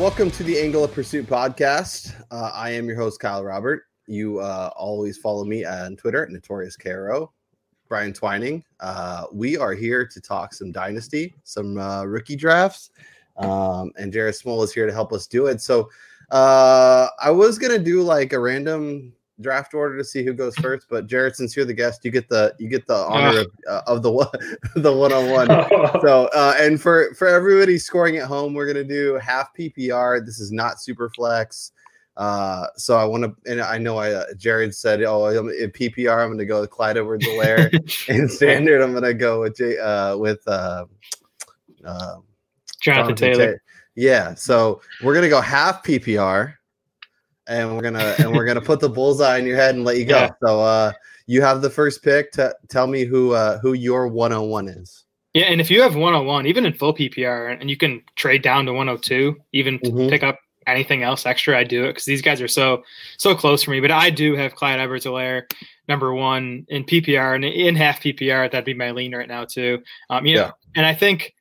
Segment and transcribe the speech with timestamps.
[0.00, 2.14] welcome to the Angle of Pursuit podcast.
[2.30, 3.82] Uh, I am your host, Kyle Robert.
[4.06, 7.28] You uh, always follow me on Twitter Notorious KRO.
[7.86, 8.64] Brian Twining.
[8.80, 12.92] Uh, we are here to talk some dynasty, some uh, rookie drafts,
[13.36, 15.60] um, and Jared Small is here to help us do it.
[15.60, 15.90] So
[16.30, 20.86] uh, I was gonna do like a random draft order to see who goes first,
[20.88, 23.82] but Jared, since you're the guest, you get the you get the honor of, uh,
[23.86, 24.28] of the one
[24.76, 25.48] the one on one.
[26.00, 30.24] So uh, and for for everybody scoring at home, we're gonna do half PPR.
[30.24, 31.72] This is not super flex.
[32.16, 36.22] Uh, so I want to, and I know I uh, Jared said, oh, in PPR,
[36.22, 37.72] I'm going to go with Clyde Edwards-Helaire.
[38.10, 40.84] in standard, I'm going to go with J, uh, with uh,
[41.82, 42.16] uh,
[42.82, 43.36] Jonathan, Jonathan Taylor.
[43.36, 43.62] Taylor.
[43.94, 46.54] Yeah, so we're going to go half PPR,
[47.50, 50.04] and we're gonna and we're gonna put the bullseye in your head and let you
[50.04, 50.16] go.
[50.16, 50.30] Yeah.
[50.42, 50.92] So uh,
[51.26, 52.32] you have the first pick.
[52.32, 55.04] To tell me who uh, who your 101 is.
[55.34, 58.66] Yeah, and if you have 101, even in full PPR, and you can trade down
[58.66, 60.08] to 102, even mm-hmm.
[60.08, 62.82] pick up anything else extra, I do it because these guys are so
[63.16, 63.80] so close for me.
[63.80, 65.50] But I do have Clyde Edwards-Helaire
[65.88, 68.50] number one in PPR and in half PPR.
[68.50, 69.82] That'd be my lean right now too.
[70.08, 70.50] Um, you know, yeah.
[70.74, 71.34] and I think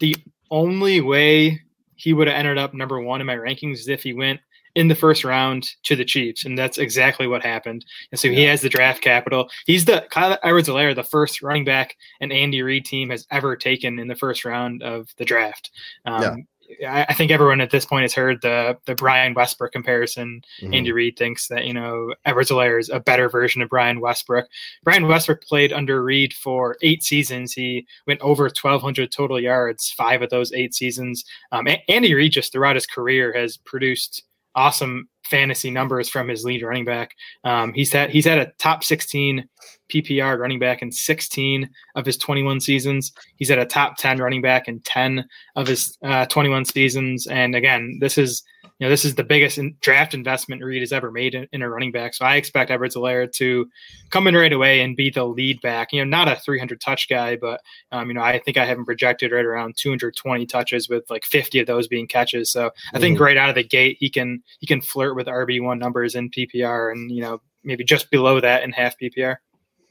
[0.00, 0.14] the
[0.50, 1.60] only way
[1.96, 4.40] he would have ended up number one in my rankings is if he went
[4.76, 7.84] in the first round to the Chiefs, and that's exactly what happened.
[8.12, 8.36] And so yeah.
[8.36, 9.48] he has the draft capital.
[9.64, 13.98] He's the Kyle Edwards-Helaire, the first running back an Andy Reid team has ever taken
[13.98, 15.70] in the first round of the draft.
[16.04, 17.06] Um, yeah.
[17.08, 20.42] I, think everyone at this point has heard the the Brian Westbrook comparison.
[20.60, 20.74] Mm-hmm.
[20.74, 24.46] Andy Reid thinks that you know Edwards-Helaire is a better version of Brian Westbrook.
[24.82, 27.52] Brian Westbrook played under Reid for eight seasons.
[27.52, 31.24] He went over 1,200 total yards, five of those eight seasons.
[31.52, 34.24] Um, Andy Reid just throughout his career has produced
[34.56, 37.14] awesome fantasy numbers from his lead running back.
[37.44, 39.48] Um, he's had he's had a top 16
[39.88, 43.12] PPR running back in 16 of his 21 seasons.
[43.36, 47.26] He's at a top 10 running back in 10 of his uh, 21 seasons.
[47.26, 48.42] And again, this is
[48.78, 51.62] you know this is the biggest in draft investment Reid has ever made in, in,
[51.62, 52.12] a running back.
[52.12, 53.70] So I expect Edwards-Helaire to
[54.10, 55.92] come in right away and be the lead back.
[55.92, 58.76] You know, not a 300 touch guy, but um, you know I think I have
[58.76, 62.50] him projected right around 220 touches with like 50 of those being catches.
[62.50, 63.24] So I think mm-hmm.
[63.24, 66.30] right out of the gate he can he can flirt with RB one numbers in
[66.30, 69.36] PPR and you know maybe just below that in half PPR.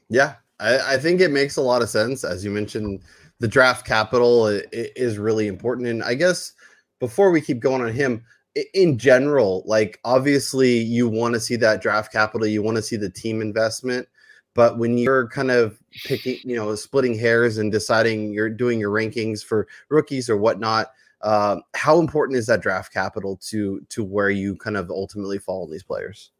[0.08, 2.24] Yeah, I, I, think it makes a lot of sense.
[2.24, 3.00] As you mentioned,
[3.38, 5.88] the draft capital is really important.
[5.88, 6.52] And I guess
[7.00, 8.24] before we keep going on him,
[8.72, 12.96] in general, like obviously you want to see that draft capital, you want to see
[12.96, 14.08] the team investment.
[14.54, 18.90] But when you're kind of picking, you know, splitting hairs and deciding you're doing your
[18.90, 20.92] rankings for rookies or whatnot,
[21.26, 25.66] uh, how important is that draft capital to to where you kind of ultimately follow
[25.68, 26.30] these players?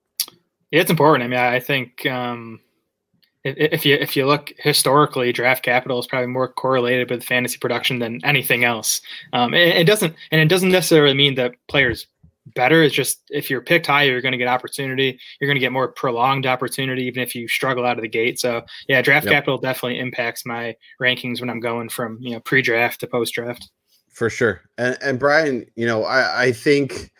[0.71, 1.25] Yeah, it's important.
[1.25, 2.61] I mean, I think um,
[3.43, 7.99] if you if you look historically, draft capital is probably more correlated with fantasy production
[7.99, 9.01] than anything else.
[9.33, 12.07] Um, it, it, doesn't, and it doesn't necessarily mean that players
[12.55, 12.81] better.
[12.81, 15.19] It's just if you're picked high, you're going to get opportunity.
[15.41, 18.39] You're going to get more prolonged opportunity, even if you struggle out of the gate.
[18.39, 19.33] So yeah, draft yep.
[19.33, 23.69] capital definitely impacts my rankings when I'm going from you know pre-draft to post-draft.
[24.17, 27.13] For sure, and and Brian, you know, I I think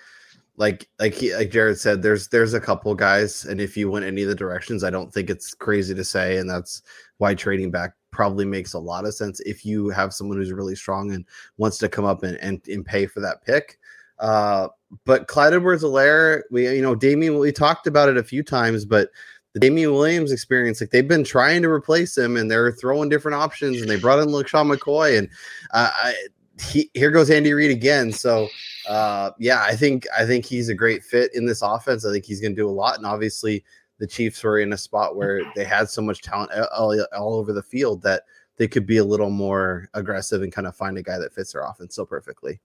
[0.57, 4.07] like like he, like Jared said, there's there's a couple guys, and if you went
[4.07, 6.81] any of the directions, I don't think it's crazy to say, and that's
[7.19, 10.75] why trading back probably makes a lot of sense if you have someone who's really
[10.75, 11.27] strong and
[11.59, 13.79] wants to come up and and, and pay for that pick.
[14.19, 14.69] Uh,
[15.05, 19.11] but Clyde Edwards-Helaire, we you know Damien, we talked about it a few times, but
[19.53, 23.35] the Damien Williams experience, like they've been trying to replace him and they're throwing different
[23.35, 25.29] options, and they brought in LeSean McCoy, and
[25.73, 26.15] uh, I,
[26.61, 28.13] he, here goes Andy Reid again.
[28.13, 28.49] So
[28.89, 32.05] uh, yeah, I think I think he's a great fit in this offense.
[32.05, 33.65] I think he's going to do a lot, and obviously
[33.99, 37.53] the Chiefs were in a spot where they had so much talent all, all over
[37.53, 38.25] the field that
[38.59, 41.53] they could be a little more aggressive and kind of find a guy that fits
[41.53, 42.61] their offense so perfectly.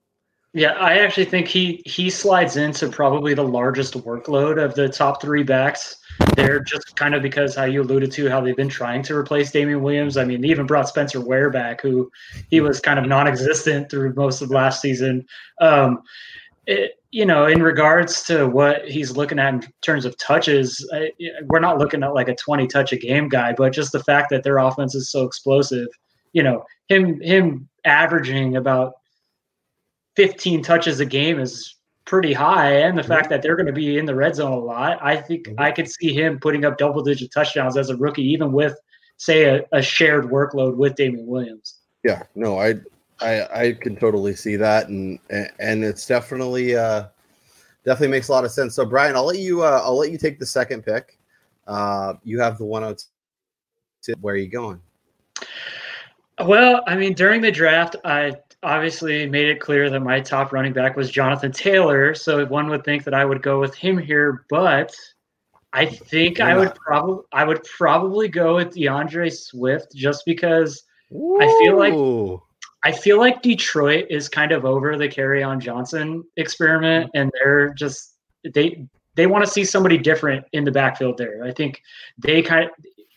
[0.53, 5.21] Yeah, I actually think he he slides into probably the largest workload of the top
[5.21, 5.95] three backs
[6.35, 9.51] there, just kind of because how you alluded to how they've been trying to replace
[9.51, 10.17] Damien Williams.
[10.17, 12.11] I mean, they even brought Spencer Ware back, who
[12.49, 15.25] he was kind of non-existent through most of last season.
[15.61, 16.01] Um,
[16.67, 21.11] it, you know, in regards to what he's looking at in terms of touches, I,
[21.45, 24.29] we're not looking at like a 20 touch a game guy, but just the fact
[24.31, 25.87] that their offense is so explosive,
[26.33, 28.93] you know, him him averaging about
[30.15, 31.75] 15 touches a game is
[32.05, 32.71] pretty high.
[32.71, 35.15] And the fact that they're going to be in the red zone a lot, I
[35.15, 35.59] think mm-hmm.
[35.59, 38.75] I could see him putting up double digit touchdowns as a rookie, even with,
[39.17, 41.79] say, a, a shared workload with Damien Williams.
[42.03, 42.75] Yeah, no, I,
[43.21, 44.87] I, I can totally see that.
[44.87, 47.05] And, and it's definitely, uh,
[47.85, 48.75] definitely makes a lot of sense.
[48.75, 51.17] So Brian, I'll let you, uh, I'll let you take the second pick.
[51.67, 53.03] Uh, you have the one out.
[54.19, 54.81] Where are you going?
[56.43, 60.73] Well, I mean, during the draft, I obviously made it clear that my top running
[60.73, 64.45] back was Jonathan Taylor, so one would think that I would go with him here,
[64.49, 64.95] but
[65.73, 71.39] I think I would probably I would probably go with D'Andre Swift just because Ooh.
[71.41, 72.39] I feel like
[72.83, 77.17] I feel like Detroit is kind of over the Kerryon Johnson experiment, mm-hmm.
[77.17, 78.15] and they're just
[78.53, 78.85] they
[79.15, 81.43] they want to see somebody different in the backfield there.
[81.43, 81.81] I think
[82.17, 82.71] they kind of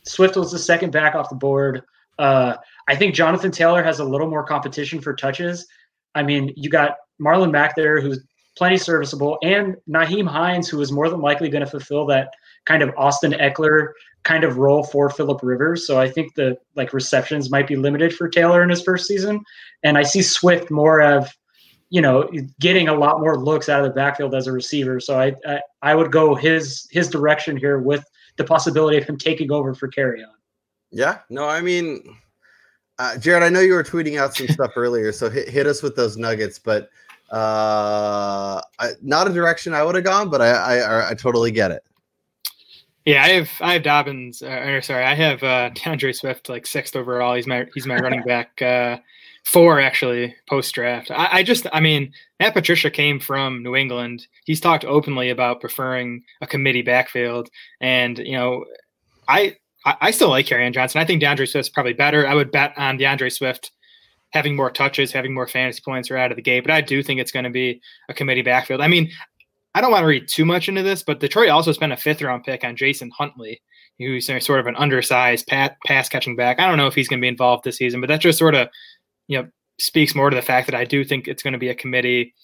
[0.06, 1.82] Swift was the second back off the board.
[2.18, 2.56] Uh,
[2.88, 5.66] I think Jonathan Taylor has a little more competition for touches.
[6.14, 8.22] I mean, you got Marlon Mack there, who's
[8.56, 12.32] plenty serviceable, and Nyheim Hines, who is more than likely going to fulfill that
[12.66, 13.92] kind of Austin Ekeler
[14.22, 15.86] kind of role for Philip Rivers.
[15.86, 19.40] So I think the like receptions might be limited for Taylor in his first season,
[19.82, 21.30] and I see Swift more of
[21.90, 22.28] you know
[22.60, 25.00] getting a lot more looks out of the backfield as a receiver.
[25.00, 28.04] So I I, I would go his his direction here with
[28.36, 30.24] the possibility of him taking over for Kerryon.
[30.90, 32.16] Yeah, no, I mean,
[32.98, 35.82] uh, Jared, I know you were tweeting out some stuff earlier, so hit, hit us
[35.82, 36.58] with those nuggets.
[36.58, 36.90] But
[37.30, 41.70] uh, I, not a direction I would have gone, but I, I I totally get
[41.70, 41.82] it.
[43.04, 44.42] Yeah, I have I have Dobbins.
[44.42, 47.34] Uh, or sorry, I have uh, D'Andre Swift like sixth overall.
[47.34, 48.98] He's my he's my running back uh,
[49.44, 51.10] four actually post draft.
[51.10, 54.26] I, I, just I mean Matt Patricia came from New England.
[54.44, 57.50] He's talked openly about preferring a committee backfield,
[57.80, 58.64] and you know
[59.28, 61.00] I I, I still like Kerryon Johnson.
[61.00, 62.26] I think D'Andre Swift's probably better.
[62.26, 63.72] I would bet on D'Andre Swift
[64.30, 66.60] having more touches, having more fantasy points right out of the gate.
[66.60, 68.80] But I do think it's going to be a committee backfield.
[68.80, 69.10] I mean,
[69.74, 72.22] I don't want to read too much into this, but Detroit also spent a fifth
[72.22, 73.62] round pick on Jason Huntley,
[73.98, 76.60] who's sort of an undersized pass catching back.
[76.60, 78.54] I don't know if he's going to be involved this season, but that just sort
[78.54, 78.68] of,
[79.28, 79.48] you know,
[79.78, 82.34] speaks more to the fact that I do think it's going to be a committee.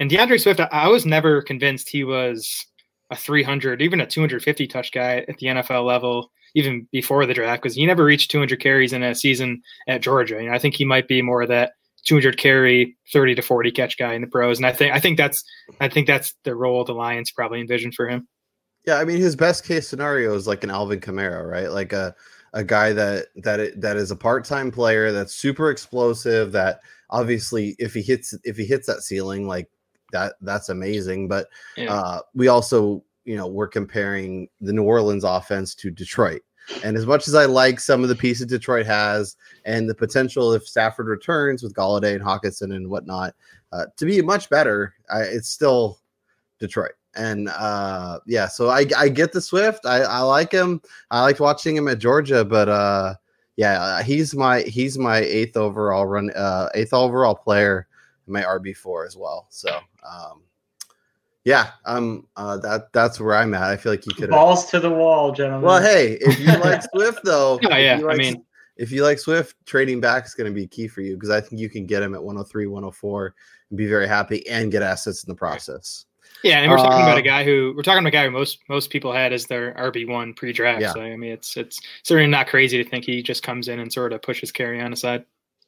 [0.00, 2.66] And D'Andre Swift, I was never convinced he was
[3.10, 7.62] a 300, even a 250 touch guy at the NFL level, even before the draft,
[7.62, 10.42] because he never reached 200 carries in a season at Georgia.
[10.42, 11.72] You know, I think he might be more of that
[12.04, 14.58] 200 carry, 30 to 40 catch guy in the pros.
[14.58, 15.44] And I think I think that's
[15.80, 18.28] I think that's the role the Lions probably envisioned for him.
[18.86, 21.70] Yeah, I mean his best case scenario is like an Alvin Kamara, right?
[21.70, 22.14] Like a
[22.52, 27.94] a guy that that that is a part-time player that's super explosive that obviously if
[27.94, 29.70] he hits if he hits that ceiling like
[30.10, 31.46] that that's amazing, but
[31.76, 31.92] yeah.
[31.92, 36.42] uh we also, you know, we're comparing the New Orleans offense to Detroit
[36.84, 40.52] and as much as I like some of the pieces Detroit has and the potential
[40.52, 43.34] if Stafford returns with Golladay and Hockenson and whatnot
[43.72, 45.98] uh, to be much better, I, it's still
[46.58, 46.92] Detroit.
[47.14, 49.84] And uh, yeah, so I, I get the Swift.
[49.84, 50.80] I, I like him.
[51.10, 53.14] I liked watching him at Georgia, but uh,
[53.56, 57.86] yeah, he's my he's my eighth overall run uh, eighth overall player,
[58.26, 59.46] my RB four as well.
[59.50, 59.78] So
[60.08, 60.42] um,
[61.44, 63.64] yeah, um, uh, that that's where I'm at.
[63.64, 65.62] I feel like you could balls to the wall, gentlemen.
[65.62, 68.44] Well, hey, if you like Swift though, oh, yeah, like, I mean,
[68.76, 71.40] if you like Swift, trading back is going to be key for you because I
[71.40, 73.34] think you can get him at 103, 104,
[73.70, 76.06] and be very happy and get assets in the process.
[76.44, 78.24] Yeah, and we're talking uh, about a um, guy who we're talking about a guy
[78.24, 80.80] who most most people had as their RB one pre draft.
[80.82, 80.92] Yeah.
[80.92, 83.92] So I mean, it's it's certainly not crazy to think he just comes in and
[83.92, 85.24] sort of pushes Kerryon aside.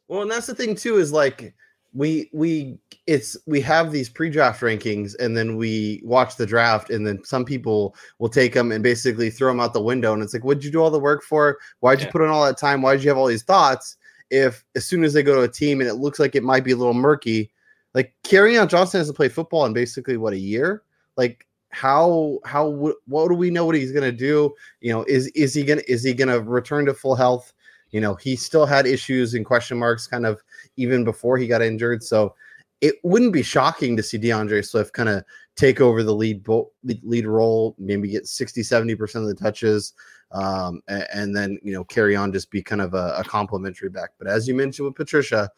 [0.09, 1.55] Well, and that's the thing too is like
[1.95, 7.07] we we it's we have these pre-draft rankings and then we watch the draft and
[7.07, 10.13] then some people will take them and basically throw them out the window.
[10.13, 11.59] And it's like what'd you do all the work for?
[11.81, 12.83] Why'd you put in all that time?
[12.83, 13.97] Why'd you have all these thoughts
[14.31, 16.65] if as soon as they go to a team and it looks like it might
[16.65, 17.51] be a little murky
[17.95, 20.83] like Kerryon Johnson hasn't played football in basically what a year?
[21.17, 22.69] Like how how
[23.07, 24.53] what do we know what he's gonna do?
[24.81, 27.53] You know is is he gonna is he gonna return to full health?
[27.91, 30.43] You know he still had issues and question marks kind of
[30.77, 32.03] even before he got injured.
[32.03, 32.35] So
[32.81, 35.25] it wouldn't be shocking to see D'Andre Swift kind of
[35.57, 39.95] take over the lead bo- lead role, maybe get 60, 70% of the touches,
[40.33, 44.11] um, and, and, then, you know, Kerryon, just be kind of a, a complimentary back.
[44.19, 45.49] But as you mentioned with Patricia,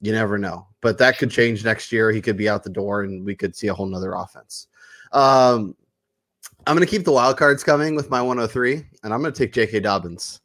[0.00, 0.66] you never know.
[0.80, 2.10] But that could change next year.
[2.10, 4.66] He could be out the door and we could see a whole nother offense.
[5.12, 5.74] Um,
[6.66, 9.38] I'm going to keep the wild cards coming with my 103, and I'm going to
[9.38, 9.80] take J.K.
[9.80, 10.40] Dobbins.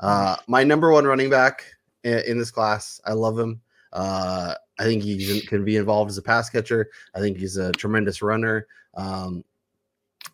[0.00, 1.64] Uh, my number one running back
[2.06, 3.00] in, this class.
[3.04, 3.60] I love him.
[3.92, 6.90] Uh, I think he can be involved as a pass catcher.
[7.14, 8.66] I think he's a tremendous runner.
[8.94, 9.44] Um,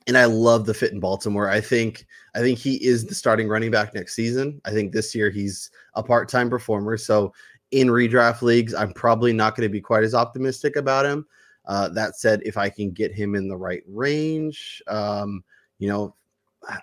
[0.07, 1.49] and I love the fit in Baltimore.
[1.49, 4.61] I think I think he is the starting running back next season.
[4.65, 6.97] I think this year he's a part-time performer.
[6.97, 7.33] So
[7.71, 11.27] in redraft leagues, I'm probably not going to be quite as optimistic about him.
[11.67, 15.45] Uh, that said, if I can get him in the right range, um,
[15.79, 16.17] you know,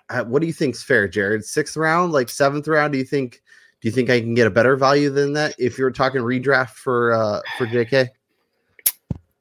[0.08, 1.44] I, what do you think's fair, Jared?
[1.44, 2.92] Sixth round, like seventh round?
[2.92, 3.42] Do you think
[3.80, 6.70] do you think I can get a better value than that if you're talking redraft
[6.70, 8.08] for uh, for JK?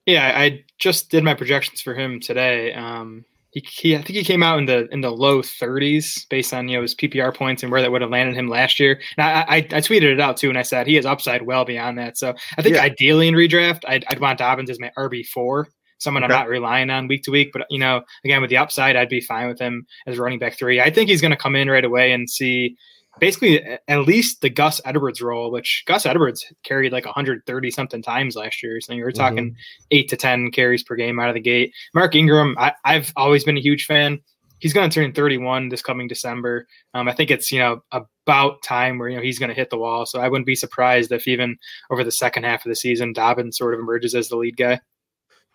[0.05, 2.73] Yeah, I just did my projections for him today.
[2.73, 6.53] Um, he, he, I think he came out in the in the low 30s based
[6.53, 9.01] on you know his PPR points and where that would have landed him last year.
[9.17, 11.65] And I, I, I tweeted it out too, and I said he has upside well
[11.65, 12.17] beyond that.
[12.17, 12.83] So I think yeah.
[12.83, 15.67] ideally in redraft, I'd, I'd, want Dobbins as my RB four,
[15.97, 16.33] someone okay.
[16.33, 17.49] I'm not relying on week to week.
[17.51, 20.57] But you know, again with the upside, I'd be fine with him as running back
[20.57, 20.79] three.
[20.79, 22.77] I think he's going to come in right away and see
[23.19, 28.35] basically at least the Gus Edwards role, which Gus Edwards carried like 130 something times
[28.35, 28.79] last year.
[28.81, 29.87] So you're talking mm-hmm.
[29.91, 31.73] eight to 10 carries per game out of the gate.
[31.93, 34.19] Mark Ingram, I, have always been a huge fan.
[34.59, 36.67] He's going to turn 31 this coming December.
[36.93, 39.69] Um, I think it's, you know, about time where, you know, he's going to hit
[39.69, 40.05] the wall.
[40.05, 41.57] So I wouldn't be surprised if even
[41.89, 44.81] over the second half of the season, Dobbins sort of emerges as the lead guy.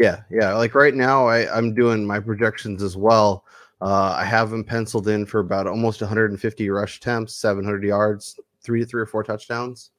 [0.00, 0.22] Yeah.
[0.30, 0.54] Yeah.
[0.54, 3.44] Like right now, I, I'm doing my projections as well.
[3.80, 8.80] Uh, I have him penciled in for about almost 150 rush attempts, 700 yards, three
[8.80, 9.90] to three or four touchdowns,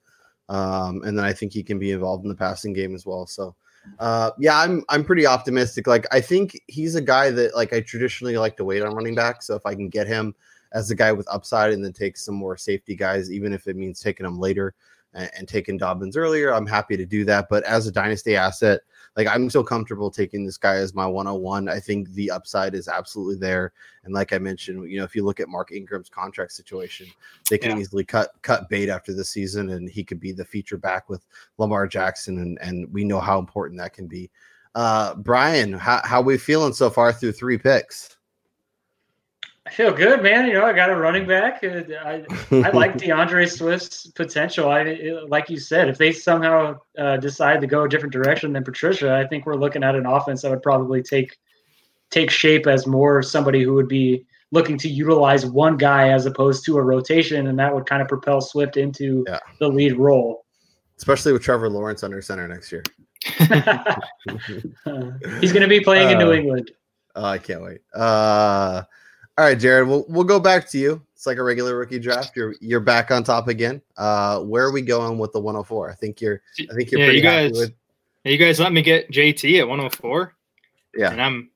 [0.49, 3.27] um, and then I think he can be involved in the passing game as well.
[3.27, 3.55] So,
[3.99, 5.87] uh, yeah, I'm I'm pretty optimistic.
[5.87, 9.15] Like I think he's a guy that like I traditionally like to wait on running
[9.15, 9.43] back.
[9.43, 10.33] So if I can get him
[10.73, 13.75] as a guy with upside and then take some more safety guys, even if it
[13.75, 14.73] means taking them later
[15.13, 17.47] and, and taking Dobbins earlier, I'm happy to do that.
[17.49, 18.81] But as a dynasty asset,
[19.15, 21.69] like I'm still comfortable taking this guy as my 101.
[21.69, 23.71] I think the upside is absolutely there.
[24.03, 27.07] And like I mentioned, you know, if you look at Mark Ingram's contract situation,
[27.49, 27.77] they can yeah.
[27.77, 31.25] easily cut cut bait after the season and he could be the feature back with
[31.57, 34.29] Lamar Jackson and and we know how important that can be.
[34.73, 38.14] Uh Brian, how how we feeling so far through three picks?
[39.67, 40.45] I feel good, man.
[40.45, 41.63] You know, I got a running back.
[41.63, 44.69] I, I like D'Andre Swift's potential.
[44.69, 44.83] I
[45.27, 49.15] like you said, if they somehow uh, decide to go a different direction than Patricia,
[49.15, 51.37] I think we're looking at an offense that would probably take
[52.11, 56.63] take shape as more somebody who would be looking to utilize one guy as opposed
[56.65, 59.39] to a rotation, and that would kind of propel Swift into yeah.
[59.59, 60.45] the lead role.
[60.97, 62.83] Especially with Trevor Lawrence under center next year.
[65.41, 66.71] He's going to be playing uh, in New uh, England.
[67.15, 67.81] Oh, I can't wait.
[69.37, 71.01] All right, Jared, we'll we'll go back to you.
[71.13, 72.35] It's like a regular rookie draft.
[72.35, 73.81] You're you're back on top again.
[73.97, 75.89] Uh, where are we going with the 104?
[75.89, 77.73] I think you're I think you're yeah, pretty you guys, with.
[78.23, 80.33] You guys let me get JT at 104.
[80.95, 81.49] Yeah, and I'm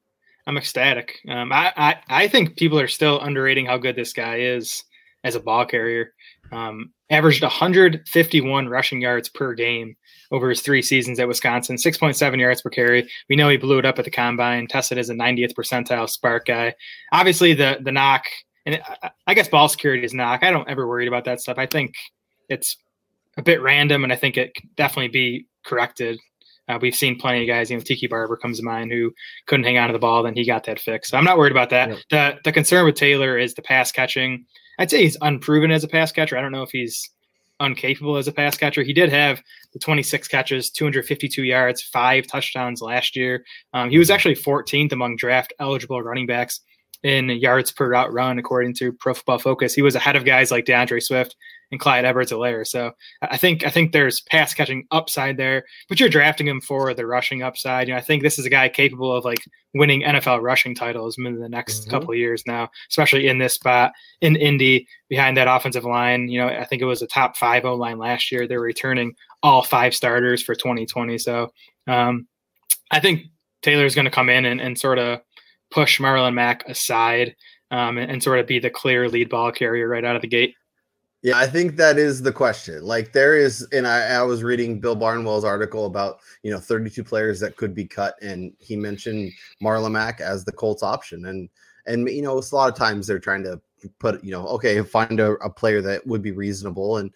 [0.46, 1.20] I'm ecstatic.
[1.30, 4.84] Um, I, I I think people are still underrating how good this guy is
[5.24, 6.14] as a ball carrier.
[6.52, 9.96] Um, averaged 151 rushing yards per game
[10.32, 13.10] over his three seasons at Wisconsin, 6.7 yards per carry.
[13.30, 16.46] We know he blew it up at the combine, tested as a 90th percentile spark
[16.46, 16.76] guy.
[17.12, 18.26] Obviously, the the knock,
[18.66, 18.82] and
[19.26, 20.44] I guess ball security is knock.
[20.44, 21.58] I don't ever worry about that stuff.
[21.58, 21.96] I think
[22.48, 22.78] it's
[23.38, 26.20] a bit random, and I think it could definitely be corrected.
[26.68, 29.12] Uh, we've seen plenty of guys, you know, Tiki Barber comes to mind who
[29.48, 31.10] couldn't hang on to the ball, then he got that fixed.
[31.10, 31.90] So I'm not worried about that.
[32.12, 34.46] The the concern with Taylor is the pass catching.
[34.80, 36.38] I'd say he's unproven as a pass catcher.
[36.38, 37.10] I don't know if he's
[37.62, 38.82] uncapable as a pass catcher.
[38.82, 39.44] He did have
[39.74, 43.44] the 26 catches, 252 yards, five touchdowns last year.
[43.74, 46.62] Um, he was actually 14th among draft eligible running backs
[47.04, 49.74] in yards per route run, according to Pro Football Focus.
[49.74, 51.36] He was ahead of guys like D'Andre Swift
[51.72, 52.66] and Clyde Edwards-Helaire.
[52.66, 56.94] So I think I think there's pass catching upside there, but you're drafting him for
[56.94, 57.88] the rushing upside.
[57.88, 59.40] You know, I think this is a guy capable of like
[59.74, 61.92] winning NFL rushing titles in the next mm-hmm.
[61.92, 66.28] couple of years now, especially in this spot in Indy behind that offensive line.
[66.28, 68.48] You know, I think it was a top five O line last year.
[68.48, 71.18] They're returning all five starters for 2020.
[71.18, 71.52] So
[71.88, 72.28] um,
[72.92, 73.24] I think
[73.62, 75.22] Taylor's going to come in and, and sort of
[75.72, 77.36] push Marlon Mack aside
[77.72, 80.28] um, and, and, sort of be the clear lead ball carrier right out of the
[80.28, 80.56] gate.
[81.22, 82.82] Yeah, I think that is the question.
[82.82, 87.04] Like there is, and I, I, was reading Bill Barnwell's article about you know 32
[87.04, 91.50] players that could be cut, and he mentioned Marlon Mack as the Colts option, and
[91.86, 93.60] and you know it's a lot of times they're trying to
[94.00, 97.12] put you know okay find a, a player that would be reasonable, and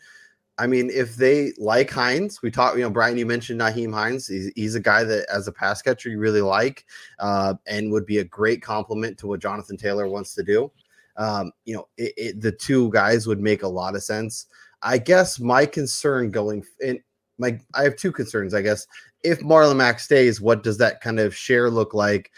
[0.58, 4.28] I mean if they like Hines, we talked you know Brian, you mentioned Nyheim Hines,
[4.28, 6.86] he's, he's a guy that as a pass catcher you really like,
[7.20, 10.70] uh, and would be a great complement to what Jonathan Taylor wants to do
[11.18, 14.48] um, you know, it, it, the two guys would make a lot of sense.
[14.82, 17.00] I guess my concern going in
[17.38, 18.54] my I have two concerns.
[18.54, 18.86] I guess
[19.24, 22.32] if Marlon Mack stays, what does that kind of share look like?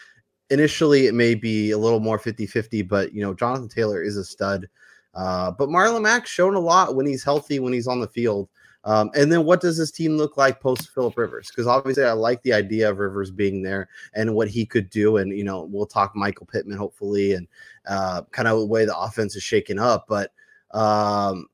[0.50, 4.17] Initially, it may be a little more 50 50, but you know, Jonathan Taylor is
[4.17, 4.67] a stud.
[5.13, 8.50] Uh, but Marlon Mack's shown a lot when he's healthy, when he's on the field.
[8.86, 11.48] Um, and then what does this team look like post Philip Rivers?
[11.50, 15.18] Because obviously I like the idea of Rivers being there and what he could do.
[15.18, 17.48] And you know, we'll talk Michael Pittman hopefully and
[17.88, 20.06] uh, kind of the way the offense is shaken up.
[20.08, 20.32] But
[20.72, 21.48] um,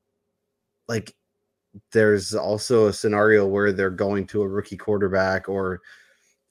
[0.88, 1.14] like
[1.92, 5.80] there's also a scenario where they're going to a rookie quarterback or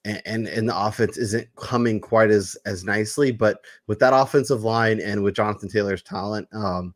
[0.03, 5.00] and and the offense isn't coming quite as as nicely but with that offensive line
[5.00, 6.95] and with Jonathan Taylor's talent um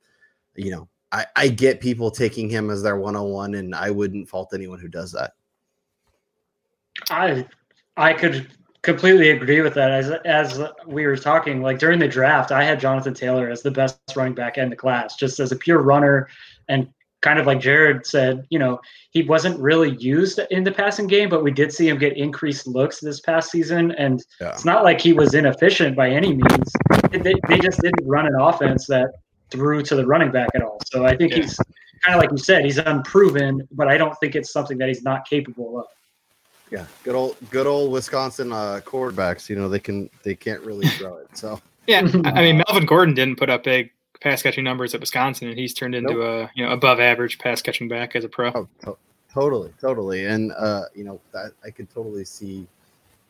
[0.56, 4.54] you know I, I get people taking him as their 101, and I wouldn't fault
[4.54, 5.32] anyone who does that.
[7.10, 7.46] I
[7.96, 8.48] I could
[8.82, 9.92] completely agree with that.
[9.92, 13.72] As as we were talking, like during the draft, I had Jonathan Taylor as the
[13.72, 16.28] best running back in the class, just as a pure runner
[16.68, 16.90] and
[17.22, 18.80] kind of like Jared said, you know,
[19.12, 22.68] he wasn't really used in the passing game, but we did see him get increased
[22.68, 23.94] looks this past season.
[23.94, 24.50] And yeah.
[24.50, 26.72] it's not like he was inefficient by any means.
[27.12, 29.10] They, they just didn't run an offense that
[29.56, 30.80] threw to the running back at all.
[30.86, 31.44] So I think yeah.
[31.44, 31.58] he's
[32.04, 35.04] kind of like you said, he's unproven, but I don't think it's something that he's
[35.04, 35.86] not capable of.
[36.72, 39.50] Yeah, good old good old Wisconsin uh, quarterbacks.
[39.50, 41.28] You know they can they can't really throw it.
[41.34, 45.48] So yeah, I mean Melvin Gordon didn't put up big pass catching numbers at Wisconsin,
[45.50, 46.24] and he's turned into nope.
[46.24, 48.52] a you know above average pass catching back as a pro.
[48.56, 48.98] Oh, to-
[49.32, 52.68] totally, totally, and uh, you know that I could totally see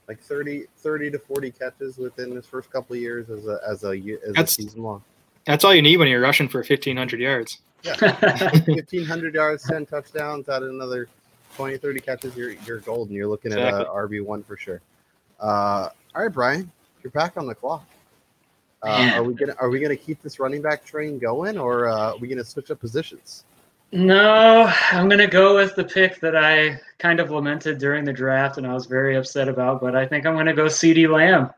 [0.08, 3.84] like 30, 30 to forty catches within his first couple of years as a as
[3.84, 3.90] a
[4.26, 5.04] as that's, a season long.
[5.46, 7.60] That's all you need when you're rushing for fifteen hundred yards.
[7.84, 7.96] Yeah,
[8.66, 11.08] fifteen hundred yards, ten touchdowns, add another
[11.56, 13.16] 20, 30 catches, you're you're golden.
[13.16, 13.82] You're looking exactly.
[13.82, 14.82] at a RB one for sure.
[15.40, 16.72] Uh, all right, Brian,
[17.04, 17.86] you're back on the clock.
[18.84, 22.12] Uh, are we gonna are we gonna keep this running back train going, or uh,
[22.12, 23.46] are we gonna switch up positions?
[23.92, 28.58] No, I'm gonna go with the pick that I kind of lamented during the draft,
[28.58, 29.82] and I was very upset about.
[29.82, 31.50] But I think I'm gonna go CeeDee Lamb.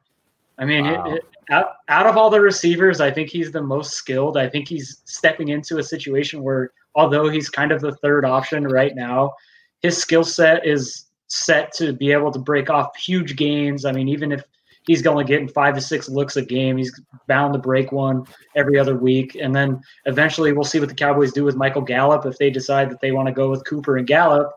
[0.57, 1.05] I mean, wow.
[1.11, 4.37] it, it, out, out of all the receivers, I think he's the most skilled.
[4.37, 8.67] I think he's stepping into a situation where, although he's kind of the third option
[8.67, 9.33] right now,
[9.81, 13.85] his skill set is set to be able to break off huge gains.
[13.85, 14.43] I mean, even if
[14.87, 16.77] he's going only getting five to six looks a game.
[16.77, 19.35] He's bound to break one every other week.
[19.35, 22.89] And then eventually we'll see what the Cowboys do with Michael Gallup if they decide
[22.89, 24.51] that they want to go with Cooper and Gallup.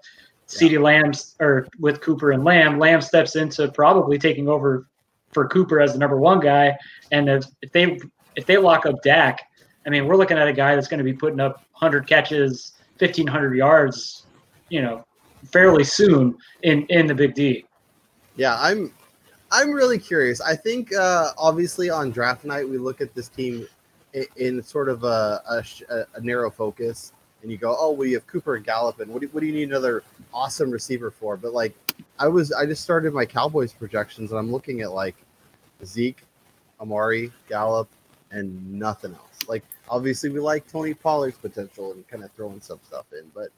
[0.53, 0.69] Yeah.
[0.69, 4.87] CeeDee Lamb's or with Cooper and Lamb, Lamb steps into probably taking over
[5.33, 6.77] for Cooper as the number one guy.
[7.13, 7.99] And if, if they
[8.37, 9.41] if they lock up Dak,
[9.87, 12.73] I mean, we're looking at a guy that's going to be putting up 100 catches,
[12.99, 14.27] 1,500 yards,
[14.69, 15.05] you know,
[15.53, 17.65] fairly soon in in the Big D.
[18.37, 18.93] Yeah, I'm
[19.51, 20.41] I'm really curious.
[20.41, 23.67] I think uh, obviously on draft night we look at this team
[24.13, 28.27] in, in sort of a, a, a, narrow focus, and you go, "Oh, we have
[28.27, 31.53] Cooper and Gallup, and what do, what do you need another awesome receiver for?" But
[31.53, 31.75] like,
[32.21, 35.17] I was I just started my Cowboys projections, and I'm looking at like
[35.85, 36.23] Zeke,
[36.81, 37.89] Amari, Gallup,
[38.31, 39.49] and nothing else.
[39.49, 43.49] Like, obviously we like Tony Pollard's potential and kind of throwing some stuff in, but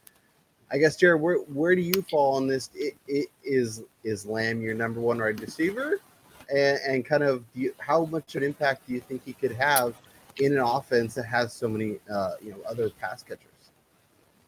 [0.71, 2.71] I guess Jared, where where do you fall on this?
[2.75, 6.01] It, it is is Lamb your number one wide receiver,
[6.49, 9.53] and, and kind of you, how much of an impact do you think he could
[9.53, 9.95] have
[10.39, 13.49] in an offense that has so many uh, you know other pass catchers?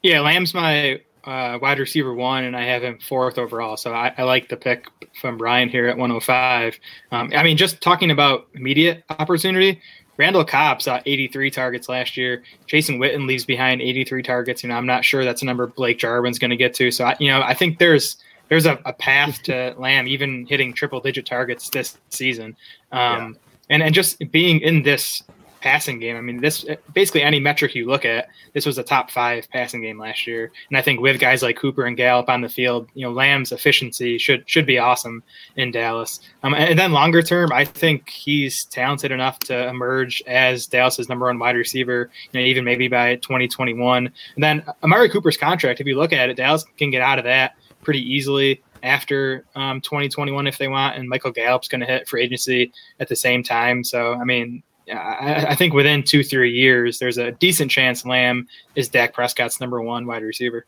[0.02, 3.76] Yeah, Lamb's my uh, wide receiver one, and I have him fourth overall.
[3.76, 4.88] So I, I like the pick
[5.20, 6.78] from Brian here at 105.
[7.12, 9.80] Um, I mean, just talking about immediate opportunity,
[10.16, 12.42] Randall Cobb saw 83 targets last year.
[12.66, 14.62] Jason Witten leaves behind 83 targets.
[14.62, 16.90] You know, I'm not sure that's a number Blake Jarwin's going to get to.
[16.90, 18.16] So, I, you know, I think there's
[18.48, 22.56] there's a, a path to Lamb even hitting triple digit targets this season.
[22.92, 23.32] Um, yeah.
[23.70, 25.22] and, and just being in this
[25.64, 26.14] passing game.
[26.14, 29.80] I mean, this basically any metric you look at, this was a top five passing
[29.80, 30.52] game last year.
[30.68, 33.50] And I think with guys like Cooper and Gallup on the field, you know, Lamb's
[33.50, 35.22] efficiency should should be awesome
[35.56, 36.20] in Dallas.
[36.42, 41.26] Um, and then longer term, I think he's talented enough to emerge as Dallas's number
[41.26, 42.10] one wide receiver.
[42.32, 44.06] You know, even maybe by 2021.
[44.34, 47.24] And then Amari Cooper's contract, if you look at it, Dallas can get out of
[47.24, 52.06] that pretty easily after um, 2021 if they want, and Michael Gallup's going to hit
[52.06, 53.82] for agency at the same time.
[53.82, 58.46] So, I mean, I, I, think within two three years, there's a decent chance Lamb
[58.74, 60.66] is Dak Prescott's number one wide receiver.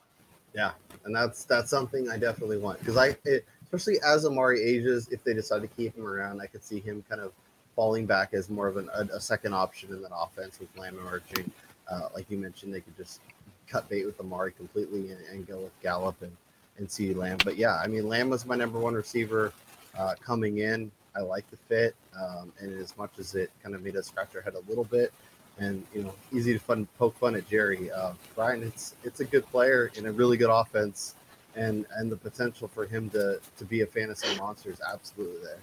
[0.55, 0.72] Yeah,
[1.05, 5.22] and that's that's something I definitely want because I, it, especially as Amari ages, if
[5.22, 7.33] they decide to keep him around, I could see him kind of
[7.74, 10.98] falling back as more of an, a, a, second option in that offense with Lamb
[10.98, 11.50] emerging.
[11.90, 13.20] Uh, like you mentioned, they could just
[13.68, 16.35] cut bait with Amari completely and, and go with Gallup and
[16.79, 17.38] and CeeDee Lamb.
[17.44, 19.52] But yeah, I mean, Lamb was my number one receiver
[19.98, 20.90] uh, coming in.
[21.16, 24.35] I like the fit, um, and as much as it kind of made us scratch
[24.35, 25.12] our head a little bit,
[25.59, 27.90] and you know, easy to fun poke fun at Jerry.
[27.90, 31.14] Uh, Brian, it's it's a good player in a really good offense,
[31.55, 35.59] and and the potential for him to to be a fantasy monster is absolutely there.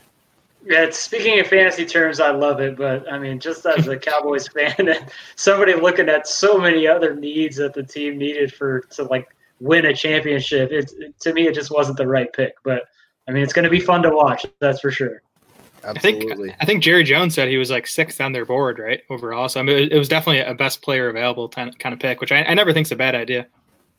[0.66, 4.48] Yeah, speaking of fantasy terms, I love it, but I mean, just as a Cowboys
[4.48, 9.04] fan and somebody looking at so many other needs that the team needed for to
[9.04, 9.28] like
[9.60, 12.56] win a championship, it, to me it just wasn't the right pick.
[12.64, 12.84] But
[13.28, 15.22] I mean, it's going to be fun to watch, that's for sure.
[15.84, 16.32] Absolutely.
[16.32, 19.02] I think I think Jerry Jones said he was like sixth on their board, right?
[19.10, 22.32] Overall, so I mean, it was definitely a best player available kind of pick, which
[22.32, 23.48] I, I never think's a bad idea.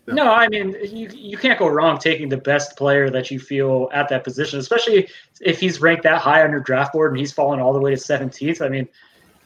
[0.06, 0.14] No.
[0.14, 3.88] no, I mean you you can't go wrong taking the best player that you feel
[3.92, 5.08] at that position, especially
[5.40, 7.94] if he's ranked that high on your draft board and he's fallen all the way
[7.94, 8.60] to 17th.
[8.60, 8.86] I mean,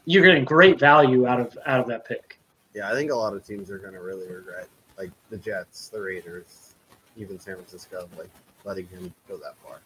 [0.05, 2.40] you're getting great value out of out of that pick.
[2.74, 5.90] Yeah, I think a lot of teams are going to really regret, like the Jets,
[5.90, 6.74] the Raiders,
[7.16, 8.31] even San Francisco, like
[8.64, 9.81] letting him go that far.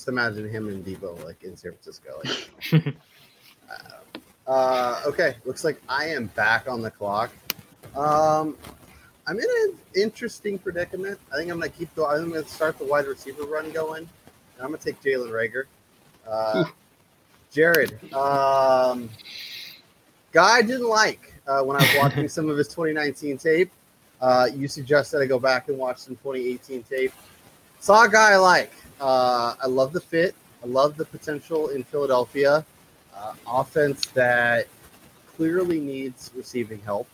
[0.00, 2.22] Just imagine him and Deebo like in San Francisco.
[2.24, 2.94] Like,
[3.68, 7.30] uh, uh, okay, looks like I am back on the clock.
[7.94, 8.56] Um,
[9.26, 11.20] I'm in an interesting predicament.
[11.30, 12.06] I think I'm gonna keep the.
[12.06, 14.08] I'm gonna start the wide receiver run going,
[14.54, 15.64] and I'm gonna take Jalen Reagor.
[16.26, 16.64] Uh,
[17.52, 19.10] Jared, um,
[20.32, 23.70] guy I didn't like uh, when I was watching some of his 2019 tape.
[24.18, 27.12] Uh, you suggested I go back and watch some 2018 tape.
[27.80, 28.72] Saw a guy I like.
[29.00, 30.34] Uh, I love the fit.
[30.62, 32.64] I love the potential in Philadelphia.
[33.16, 34.66] Uh, offense that
[35.36, 37.08] clearly needs receiving help.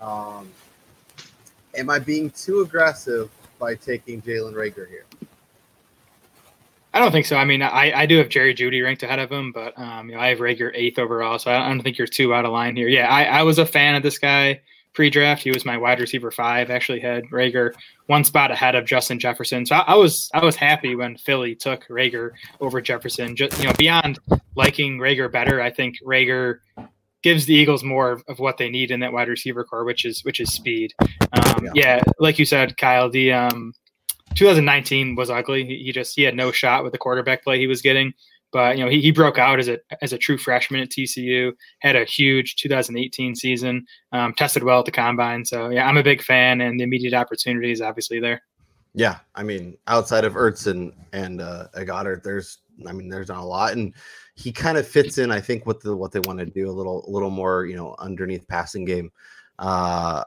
[0.00, 0.48] Um,
[1.74, 5.04] am I being too aggressive by taking Jalen Reagor here?
[6.92, 7.36] I don't think so.
[7.36, 10.16] I mean, I, I do have Jerry Jeudy ranked ahead of him, but um, you
[10.16, 12.74] know, I have Reagor eighth overall, so I don't think you're too out of line
[12.74, 12.88] here.
[12.88, 14.60] Yeah, I, I was a fan of this guy
[14.92, 15.42] pre-draft.
[15.42, 16.70] He was my wide receiver five.
[16.70, 17.72] Actually, had Reagor
[18.06, 19.66] one spot ahead of Justin Jefferson.
[19.66, 23.36] So I, I, was I was happy when Philly took Reagor over Jefferson.
[23.36, 24.18] Just you know, beyond
[24.56, 26.58] liking Reagor better, I think Reagor
[27.22, 30.04] gives the Eagles more of, of what they need in that wide receiver core, which
[30.04, 30.92] is which is speed.
[31.32, 31.72] Um, yeah.
[31.74, 32.02] yeah.
[32.18, 33.74] like you said, Kyle, the um,
[34.34, 35.64] 2019 was ugly.
[35.64, 38.12] He, he, just he had no shot with the quarterback play he was getting.
[38.52, 41.52] But you know he, he broke out as a as a true freshman at TCU.
[41.80, 43.86] Had a huge 2018 season.
[44.12, 45.44] Um, tested well at the combine.
[45.44, 48.42] So yeah, I'm a big fan, and the immediate opportunity is obviously there.
[48.92, 53.38] Yeah, I mean, outside of Ertz and and uh, Goedert, there's I mean, there's not
[53.38, 53.94] a lot, and
[54.34, 55.30] he kind of fits in.
[55.30, 57.76] I think what the what they want to do a little a little more, you
[57.76, 59.12] know, underneath passing game.
[59.58, 60.24] Uh,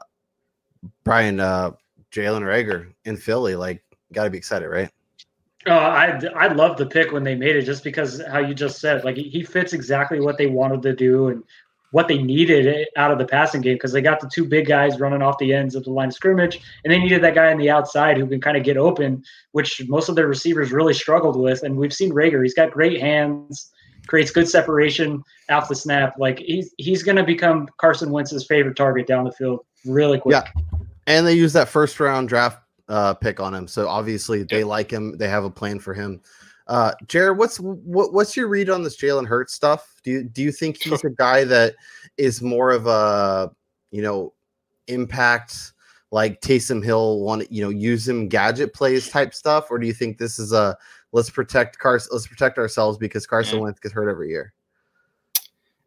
[1.02, 1.72] Brian, uh,
[2.12, 3.82] Jalen Reagor in Philly, like
[4.12, 4.90] got to be excited, right?
[5.66, 8.80] Uh, I I love the pick when they made it, just because how you just
[8.80, 11.42] said, like he fits exactly what they wanted to do and
[11.90, 14.98] what they needed out of the passing game because they got the two big guys
[14.98, 17.56] running off the ends of the line of scrimmage, and they needed that guy on
[17.56, 19.22] the outside who can kind of get open,
[19.52, 21.62] which most of their receivers really struggled with.
[21.62, 23.70] And we've seen Reagor; he's got great hands,
[24.06, 26.16] creates good separation off the snap.
[26.18, 30.34] Like he's he's going to become Carson Wentz's favorite target down the field really quick.
[30.34, 30.62] Yeah,
[31.06, 33.66] and they use that first round draft uh, pick on him.
[33.66, 35.16] So obviously they like him.
[35.16, 36.20] They have a plan for him.
[36.66, 40.00] Uh, Jared, what's what, what's your read on this Jalen Hurts stuff?
[40.02, 41.74] Do you do you think he's a guy that
[42.16, 43.50] is more of a
[43.90, 44.32] you know
[44.86, 45.72] impact
[46.10, 49.92] like Taysom Hill want you know use him gadget plays type stuff, or do you
[49.92, 50.76] think this is a
[51.12, 53.64] let's protect Carson let's protect ourselves because Carson yeah.
[53.64, 54.54] Wentz gets hurt every year?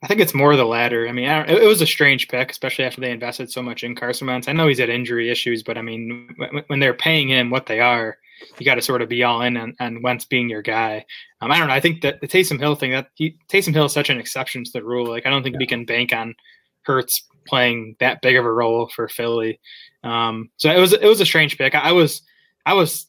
[0.03, 1.07] I think it's more the latter.
[1.07, 3.95] I mean, I it, was a strange pick, especially after they invested so much in
[3.95, 4.47] Carson Wentz.
[4.47, 7.65] I know he's had injury issues, but I mean, when, when they're paying him what
[7.65, 8.17] they are,
[8.60, 11.03] you got to sort of be all in on, on Wentz being your guy.
[11.41, 11.73] Um, I don't know.
[11.73, 14.63] I think that the Taysom Hill thing that he Taysom Hill is such an exception
[14.63, 15.07] to the rule.
[15.07, 15.60] Like, I don't think yeah.
[15.60, 16.36] we can bank on
[16.83, 19.60] Hurts playing that big of a role for Philly.
[20.03, 21.73] Um, so it was it was a strange pick.
[21.73, 22.21] I, I was
[22.67, 23.07] I was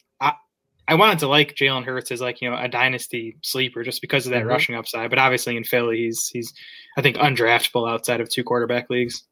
[0.88, 4.26] I wanted to like Jalen Hurts as like you know a dynasty sleeper just because
[4.26, 4.48] of that mm-hmm.
[4.48, 5.10] rushing upside.
[5.10, 6.52] But obviously in Philly, he's he's
[6.96, 9.24] I think undraftable outside of two quarterback leagues.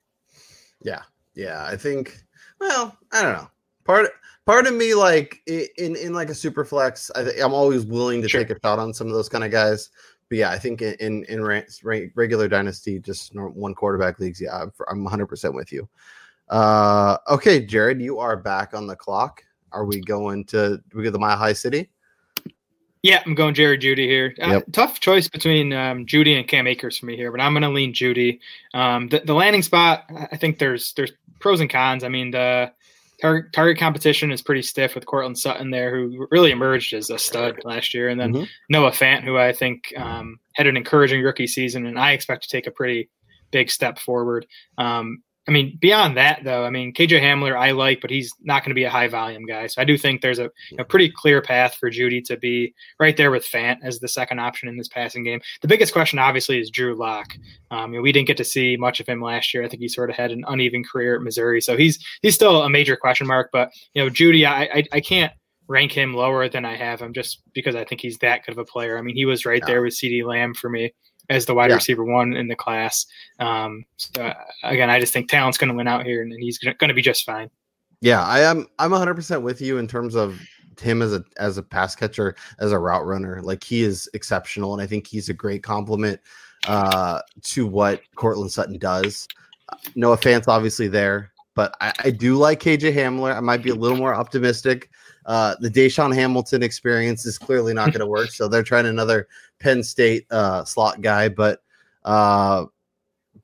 [0.83, 1.03] Yeah,
[1.35, 1.65] yeah.
[1.65, 2.23] I think.
[2.61, 3.51] Well, I don't know.
[3.85, 4.11] Part
[4.45, 7.11] part of me like in in like a super flex.
[7.17, 8.45] I think I'm always willing to sure.
[8.45, 9.89] take a shot on some of those kind of guys.
[10.29, 15.05] But yeah, I think in in, in regular dynasty, just one quarterback leagues, yeah, I'm
[15.05, 15.89] 100 percent with you.
[16.49, 19.43] Uh, okay, Jared, you are back on the clock.
[19.77, 21.91] Are we going to we get the Mile High City?
[23.03, 24.35] Yeah, I'm going Jerry Jeudy here.
[24.43, 24.63] Uh, yep.
[24.63, 27.63] Uh, tough choice between um, Jeudy and Cam Akers for me here, but I'm going
[27.63, 28.41] to lean Jeudy.
[28.73, 32.05] Um, the, the, landing spot, I think there's there's pros and cons.
[32.05, 32.73] I mean, the
[33.21, 37.19] target, target competition is pretty stiff with Courtland Sutton there, who really emerged as a
[37.19, 38.45] stud last year, and then mm-hmm.
[38.71, 42.49] Noah Fant, who I think um, had an encouraging rookie season, and I expect to
[42.49, 43.11] take a pretty
[43.51, 44.47] big step forward.
[44.79, 48.63] Um, I mean, beyond that, though, I mean, KJ Hamler I like, but he's not
[48.63, 49.69] going to be a high volume guy.
[49.69, 53.17] So I do think there's a, a, pretty clear path for Jeudy to be right
[53.17, 55.41] there with Fant as the second option in this passing game.
[55.63, 57.37] The biggest question, obviously, is Drew Lock.
[57.71, 59.63] Um, you know, we didn't get to see much of him last year.
[59.63, 62.63] I think he sort of had an uneven career at Missouri, so he's he's still
[62.63, 63.51] a major question mark.
[63.53, 65.33] But you know, Jeudy, I, I, I can't
[65.69, 68.59] rank him lower than I have him just because I think he's that good of
[68.59, 68.99] a player.
[68.99, 70.93] I mean, he was right there with CeeDee Lamb for me
[71.31, 71.77] as the wide yeah.
[71.77, 73.07] receiver one in the class.
[73.39, 76.43] Um, so, uh, again, I just think talent's going to win out here, and, and
[76.43, 77.51] he's going to be just fine.
[78.01, 78.67] Yeah, I am.
[78.79, 80.41] I'm 100 percent with you in terms of
[80.81, 83.41] him as a as a pass catcher, as a route runner.
[83.43, 86.21] Like he is exceptional, and I think he's a great complement
[86.67, 89.27] uh, to what Courtland Sutton does.
[89.95, 93.35] Noah Fant's obviously there, but I, I do like KJ Hamler.
[93.35, 94.91] I might be a little more optimistic.
[95.25, 99.27] Uh, the DaeSean Hamilton experience is clearly not going to work, so they're trying another
[99.59, 101.29] Penn State uh, slot guy.
[101.29, 101.61] But
[102.05, 102.67] uh,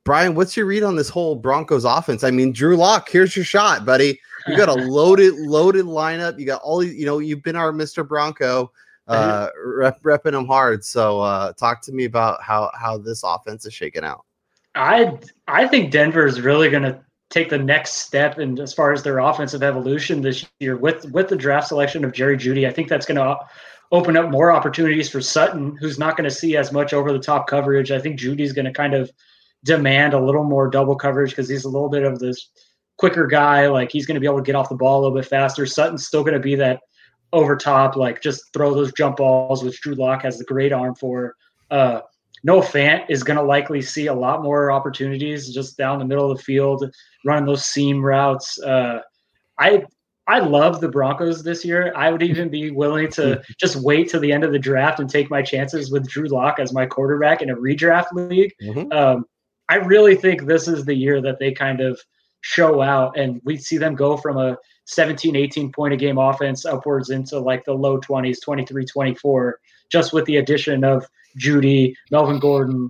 [0.04, 2.24] Brian, what's your read on this whole Broncos offense?
[2.24, 4.18] I mean, Drew Lock, here's your shot, buddy.
[4.46, 6.38] You got a loaded, loaded lineup.
[6.38, 8.06] You got all these, you know, you've been our Mr.
[8.06, 8.72] Bronco.
[9.08, 10.84] uh, rep, repping them hard.
[10.84, 14.24] So uh, talk to me about how how this offense is shaking out.
[14.74, 18.92] I I think Denver is really going to take the next step in as far
[18.92, 22.66] as their offensive evolution this year with with the draft selection of Jerry Jeudy.
[22.66, 23.38] I think that's going to
[23.92, 27.18] open up more opportunities for Sutton, who's not going to see as much over the
[27.18, 27.90] top coverage.
[27.90, 29.12] I think Jeudy's going to kind of
[29.64, 32.50] demand a little more double coverage because he's a little bit of this
[32.96, 33.68] quicker guy.
[33.68, 35.66] Like he's going to be able to get off the ball a little bit faster.
[35.66, 36.80] Sutton's still going to be that
[37.34, 40.94] over top, like just throw those jump balls, which Drew Lock has the great arm
[40.94, 41.36] for.
[41.70, 42.00] Uh,
[42.44, 46.30] Noah Fant is going to likely see a lot more opportunities just down the middle
[46.30, 46.84] of the field,
[47.24, 48.60] running those seam routes.
[48.60, 49.00] Uh,
[49.58, 49.84] I
[50.32, 51.92] I love the Broncos this year.
[51.94, 55.10] I would even be willing to just wait till the end of the draft and
[55.10, 58.54] take my chances with Drew Lock as my quarterback in a redraft league.
[58.62, 58.90] Mm-hmm.
[58.92, 59.26] Um,
[59.68, 62.00] I really think this is the year that they kind of
[62.40, 66.64] show out and we see them go from a 17, 18 point a game offense
[66.64, 71.04] upwards into like the low 20s, 23, 24, just with the addition of
[71.38, 72.88] Jeudy, Melvin Gordon,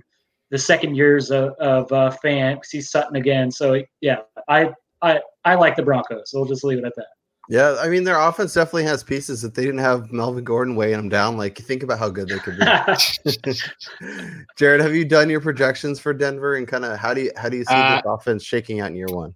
[0.49, 3.51] the second years of, of uh, Fant, see Sutton again.
[3.51, 6.31] So yeah, I, I, I like the Broncos.
[6.31, 7.07] So we'll just leave it at that.
[7.49, 10.95] Yeah, I mean their offense definitely has pieces that they didn't have Melvin Gordon weighing
[10.95, 11.35] them down.
[11.35, 13.53] Like think about how good they could be.
[14.57, 17.49] Jared, have you done your projections for Denver and kind of how do you how
[17.49, 19.35] do you see uh, this offense shaking out in year one?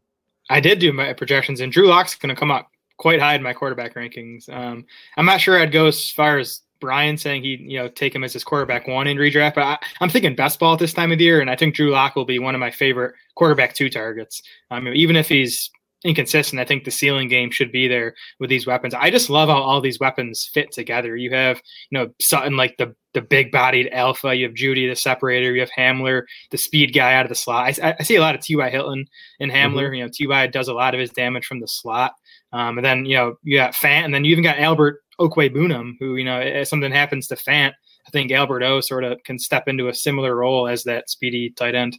[0.49, 3.43] I did do my projections, and Drew Lock's going to come up quite high in
[3.43, 4.49] my quarterback rankings.
[4.49, 4.85] Um,
[5.17, 8.23] I'm not sure I'd go as far as Brian saying he you know take him
[8.23, 11.11] as his quarterback one in redraft, but I, am thinking best ball at this time
[11.11, 13.73] of the year, and I think Drew Lock will be one of my favorite quarterback
[13.73, 14.41] two targets.
[14.71, 15.69] I Um, even if he's
[16.03, 16.59] inconsistent.
[16.59, 18.93] I think the ceiling game should be there with these weapons.
[18.93, 21.15] I just love how all these weapons fit together.
[21.15, 24.35] You have, you know, Sutton like the the big bodied alpha.
[24.35, 25.53] You have Jeudy the separator.
[25.53, 27.79] You have Hamler the speed guy out of the slot.
[27.81, 28.69] I, I see a lot of T.Y.
[28.69, 29.05] Hilton
[29.39, 29.85] and Hamler.
[29.85, 29.93] Mm-hmm.
[29.95, 30.47] You know, T.Y.
[30.47, 32.13] does a lot of his damage from the slot.
[32.53, 35.93] Um, and then you know you got Fant, and then you even got Albert Okwuegbunam,
[35.99, 37.73] who you know if something happens to Fant,
[38.07, 41.49] I think Albert O sort of can step into a similar role as that speedy
[41.49, 41.97] tight end.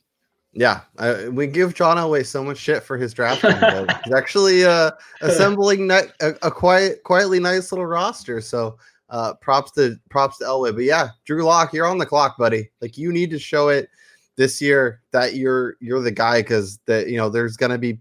[0.52, 3.42] Yeah, uh, we give John Elway so much shit for his draft.
[3.42, 8.40] He's actually uh, assembling a, a, quiet, quietly nice little roster.
[8.40, 8.78] So
[9.10, 10.74] uh, props to props to Elway.
[10.74, 12.70] But yeah, Drew Lock, you're on the clock, buddy.
[12.80, 13.88] Like you need to show it
[14.36, 18.00] this year that you're you're the guy because that you know there's gonna be.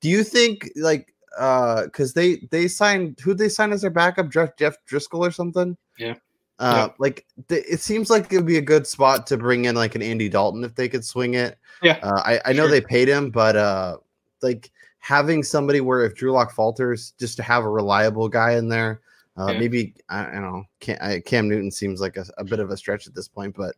[0.00, 4.30] Do you think like uh because they they signed who they signed as their backup
[4.30, 5.76] Jeff Jeff Driskel or something?
[5.98, 6.14] Yeah.
[6.58, 9.74] Uh, like th- it seems like it would be a good spot to bring in
[9.74, 11.58] like an Andy Dalton if they could swing it.
[11.82, 12.70] Yeah, uh, I, I know sure.
[12.70, 13.98] they paid him, but uh,
[14.42, 18.68] like having somebody where if Drew Lock falters, just to have a reliable guy in
[18.68, 19.00] there.
[19.38, 19.58] Uh, yeah.
[19.58, 20.64] Maybe I, I, don't know.
[20.80, 23.54] Cam, I, Cam Newton seems like a, a, bit of a stretch at this point,
[23.54, 23.74] but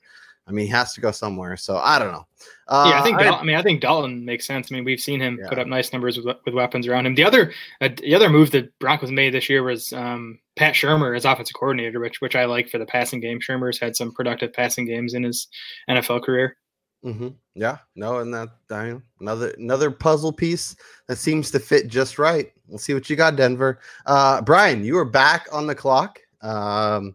[0.48, 1.56] I mean, he has to go somewhere.
[1.56, 2.26] So I don't know.
[2.66, 3.18] Uh, yeah, I think.
[3.18, 4.70] I, I, mean, I think Dalton makes sense.
[4.70, 5.48] I mean, we've seen him yeah.
[5.48, 7.14] put up nice numbers with, with weapons around him.
[7.14, 11.16] The other, uh, the other move that Broncos made this year was um, Pat Shurmur
[11.16, 13.40] as offensive coordinator, which which I like for the passing game.
[13.40, 15.48] Shurmur's had some productive passing games in his
[15.90, 16.56] NFL career.
[17.04, 17.28] Mm-hmm.
[17.54, 20.74] Yeah, no, and that I mean, another another puzzle piece
[21.06, 22.50] that seems to fit just right.
[22.66, 23.80] We'll see what you got, Denver.
[24.06, 26.18] Uh, Brian, you are back on the clock.
[26.42, 27.14] Um,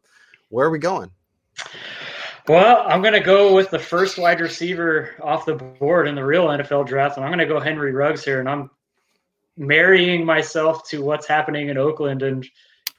[0.50, 1.12] where are we going?
[2.48, 6.26] Well, I'm going to go with the first wide receiver off the board in the
[6.26, 8.70] real NFL draft, and I'm going to go Henry Ruggs here, and I'm
[9.56, 12.22] marrying myself to what's happening in Oakland.
[12.22, 12.46] And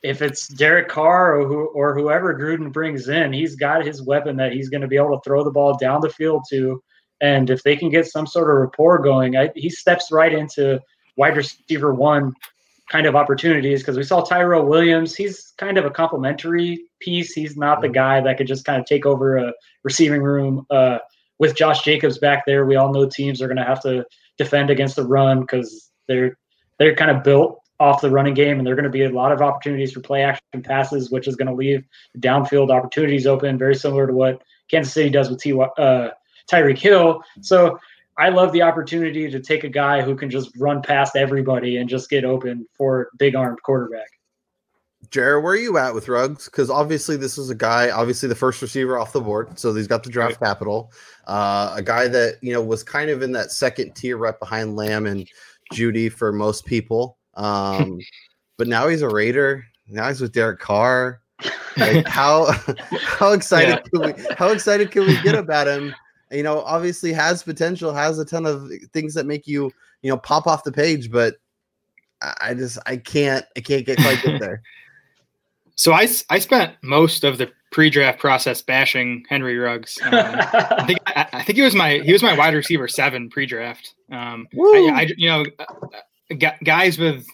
[0.03, 4.35] if it's Derek Carr or, who, or whoever Gruden brings in, he's got his weapon
[4.37, 6.83] that he's going to be able to throw the ball down the field to.
[7.21, 10.81] And if they can get some sort of rapport going, I, he steps right into
[11.19, 12.33] wide receiver one
[12.91, 15.15] kind of opportunities because we saw Tyrell Williams.
[15.15, 17.33] He's kind of a complementary piece.
[17.33, 20.67] He's not the guy that could just kind of take over a receiving room.
[20.71, 20.99] Uh,
[21.39, 24.05] with Josh Jacobs back there, we all know teams are going to have to
[24.39, 26.37] defend against the run because they're
[26.79, 29.33] they're kind of built off the running game, and they're going to be a lot
[29.33, 31.85] of opportunities for play action passes, which is going to leave
[32.19, 35.53] downfield opportunities open, very similar to what Kansas City does with T.
[35.53, 36.11] Uh,
[36.51, 37.23] Tyreek Hill.
[37.41, 37.79] So
[38.19, 41.89] I love the opportunity to take a guy who can just run past everybody and
[41.89, 44.09] just get open for big armed quarterback.
[45.11, 46.47] Jared, where are you at with Ruggs?
[46.47, 49.87] Because obviously this is a guy, obviously the first receiver off the board, so he's
[49.87, 50.49] got the draft right.
[50.49, 50.93] capital.
[51.27, 54.77] Uh, a guy that you know was kind of in that second tier, right behind
[54.77, 55.29] Lamb and
[55.73, 57.19] Jeudy for most people.
[57.35, 57.99] Um,
[58.59, 59.65] but now he's a Raider.
[59.89, 61.21] Now he's with Derek Carr.
[61.77, 62.51] Like how
[63.01, 64.01] how excited yeah.
[64.01, 65.95] can we how excited can we get about him?
[66.35, 69.71] You know, obviously has potential, has a ton of things that make you,
[70.03, 71.37] you know, pop off the page, but
[72.41, 74.63] I just I can't I can't get quite get there.
[75.77, 79.99] So I, I spent most of the pre-draft process bashing Henry Ruggs.
[80.05, 83.29] Um, I think I, I, think he was my he was my wide receiver seven
[83.29, 83.95] pre-draft.
[84.13, 85.45] Um, I, I, you know
[86.63, 87.27] guys with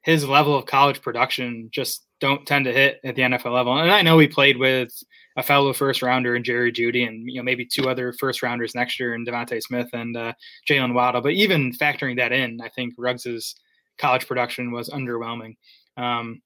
[0.00, 3.76] his level of college production just don't tend to hit at the NFL level.
[3.76, 4.92] And I know we played with
[5.36, 8.76] a fellow first rounder in Jerry Jeudy, and you know maybe two other first rounders
[8.76, 10.32] next year in DeVonta Smith and uh,
[10.70, 11.20] Jaylen Waddle.
[11.20, 13.56] But even factoring that in, I think Ruggs's
[13.98, 15.56] college production was underwhelming.
[15.96, 16.42] Um,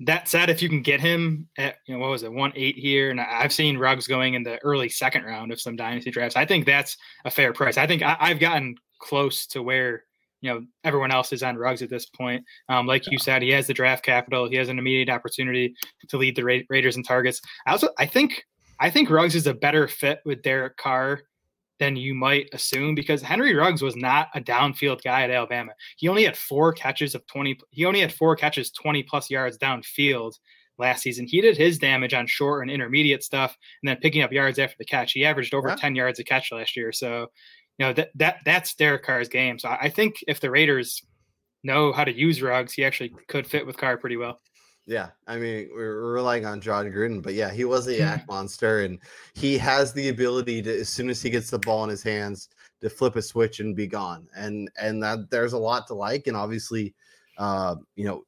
[0.00, 2.78] that said, if you can get him at you know what was it one eight
[2.78, 6.36] here, and I've seen Ruggs going in the early second round of some dynasty drafts.
[6.36, 6.96] I think that's
[7.26, 7.76] a fair price.
[7.76, 10.04] I think I, have gotten close to where
[10.44, 12.44] you know everyone else is on Ruggs at this point.
[12.68, 14.46] Um, like you said, he has the draft capital.
[14.46, 15.74] He has an immediate opportunity
[16.08, 17.40] to lead the Ra- Raiders in targets.
[17.66, 18.44] I also I think
[18.78, 21.22] I think Ruggs is a better fit with Derek Carr
[21.78, 25.72] than you might assume because Henry Ruggs was not a downfield guy at Alabama.
[25.96, 29.56] He only had four catches of 20 he only had four catches 20 plus yards
[29.56, 30.34] downfield
[30.76, 31.26] last season.
[31.26, 34.76] He did his damage on short and intermediate stuff and then picking up yards after
[34.78, 35.12] the catch.
[35.12, 35.76] He averaged over yeah.
[35.76, 36.92] 10 yards a catch last year.
[36.92, 37.28] So,
[37.78, 39.58] you know, that that that's Derek Carr's game.
[39.58, 41.02] So I think if the Raiders
[41.62, 44.40] know how to use Ruggs, he actually could fit with Carr pretty well.
[44.86, 48.80] Yeah, I mean we're relying on Jon Gruden, but yeah, he was a YAC monster,
[48.80, 48.98] and
[49.32, 52.50] he has the ability to, as soon as he gets the ball in his hands,
[52.82, 54.28] to flip a switch and be gone.
[54.36, 56.94] And and that there's a lot to like, and obviously,
[57.38, 58.24] uh, you know,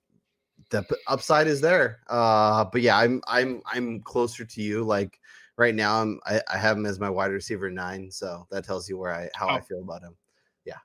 [0.70, 2.00] the upside is there.
[2.08, 4.82] Uh, but yeah, I'm I'm I'm closer to you.
[4.82, 5.20] Like
[5.56, 8.88] right now, I'm I, I have him as my wide receiver nine, so that tells
[8.88, 9.54] you where I how oh.
[9.54, 10.16] I feel about him
[10.66, 10.78] yeah.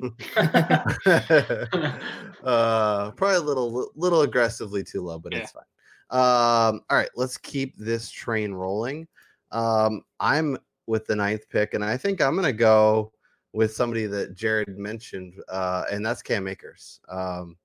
[2.44, 5.40] uh, probably a little little aggressively too low, but yeah.
[5.40, 5.62] it's fine.
[6.10, 9.06] Um, all right, let's keep this train rolling.
[9.52, 13.12] Um, I'm with the ninth pick, and I think I'm gonna go
[13.52, 17.56] with somebody that Jared mentioned, uh, and that's Cam Akers, um,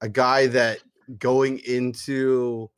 [0.00, 0.78] a guy that
[1.18, 2.70] going into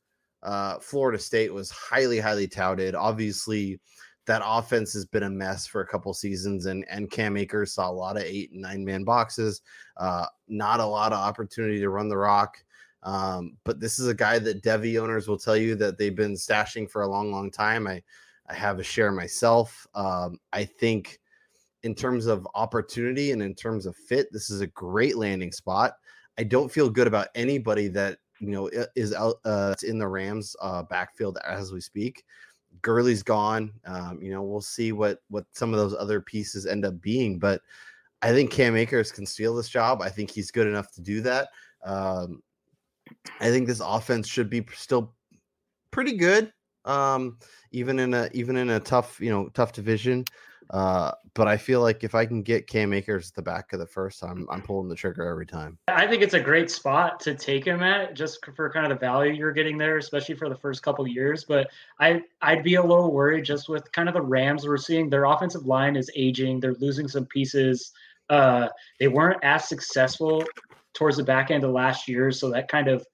[0.42, 2.94] uh, Florida State was highly, highly touted.
[2.94, 3.80] Obviously,
[4.26, 7.90] that offense has been a mess for a couple seasons, and and Cam Akers saw
[7.90, 9.62] a lot of eight and nine man boxes,
[9.96, 12.56] uh, not a lot of opportunity to run the rock.
[13.02, 16.34] Um, but this is a guy that Devy owners will tell you that they've been
[16.34, 17.86] stashing for a long, long time.
[17.86, 18.02] I
[18.48, 19.86] I have a share myself.
[19.94, 21.20] Um, I think
[21.82, 25.94] in terms of opportunity and in terms of fit, this is a great landing spot.
[26.38, 30.56] I don't feel good about anybody that you know is out uh, in the Rams
[30.60, 32.24] uh, backfield as we speak.
[32.80, 33.72] Gurley's gone.
[33.86, 37.38] Um, you know, we'll see what what some of those other pieces end up being,
[37.38, 37.62] but
[38.20, 40.02] I think Cam Akers can steal this job.
[40.02, 41.48] I think he's good enough to do that.
[41.84, 42.42] Um,
[43.40, 45.14] I think this offense should be still
[45.90, 46.52] pretty good,
[46.84, 47.38] um,
[47.70, 50.24] even in a even in a tough you know tough division.
[50.72, 53.78] Uh, but I feel like if I can get Cam Akers at the back of
[53.78, 55.78] the first, I'm I'm pulling the trigger every time.
[55.88, 59.00] I think it's a great spot to take him at, just for kind of the
[59.00, 61.44] value you're getting there, especially for the first couple years.
[61.44, 65.10] But I I'd be a little worried just with kind of the Rams we're seeing.
[65.10, 66.60] Their offensive line is aging.
[66.60, 67.92] They're losing some pieces.
[68.30, 70.42] Uh, they weren't as successful
[70.94, 73.06] towards the back end of last year, so that kind of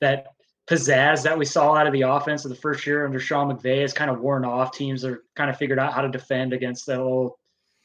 [0.00, 0.33] that
[0.66, 3.82] pizzazz that we saw out of the offense of the first year under Sean McVay
[3.82, 4.72] has kind of worn off.
[4.72, 7.32] Teams are kind of figured out how to defend against that old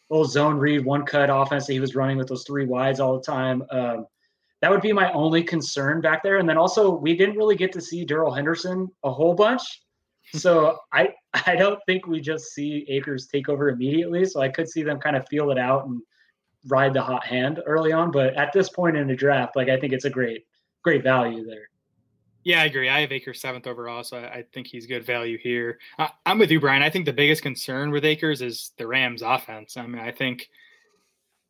[0.09, 3.15] little zone read one cut offense that he was running with those three wides all
[3.15, 3.63] the time.
[3.69, 4.07] Um,
[4.61, 6.37] that would be my only concern back there.
[6.37, 9.61] And then also we didn't really get to see Darrell Henderson a whole bunch.
[10.31, 11.15] So I
[11.47, 14.25] I don't think we just see Akers take over immediately.
[14.25, 16.03] So I could see them kind of feel it out and
[16.67, 18.11] ride the hot hand early on.
[18.11, 20.45] But at this point in the draft, like I think it's a great
[20.83, 21.68] great value there.
[22.49, 22.89] Yeah, I agree.
[22.89, 25.77] I have Akers seventh overall, so I, I think he's good value here.
[25.99, 26.81] I, I'm with you, Brian.
[26.81, 29.77] I think the biggest concern with Akers is the Rams' offense.
[29.77, 30.49] I mean, I think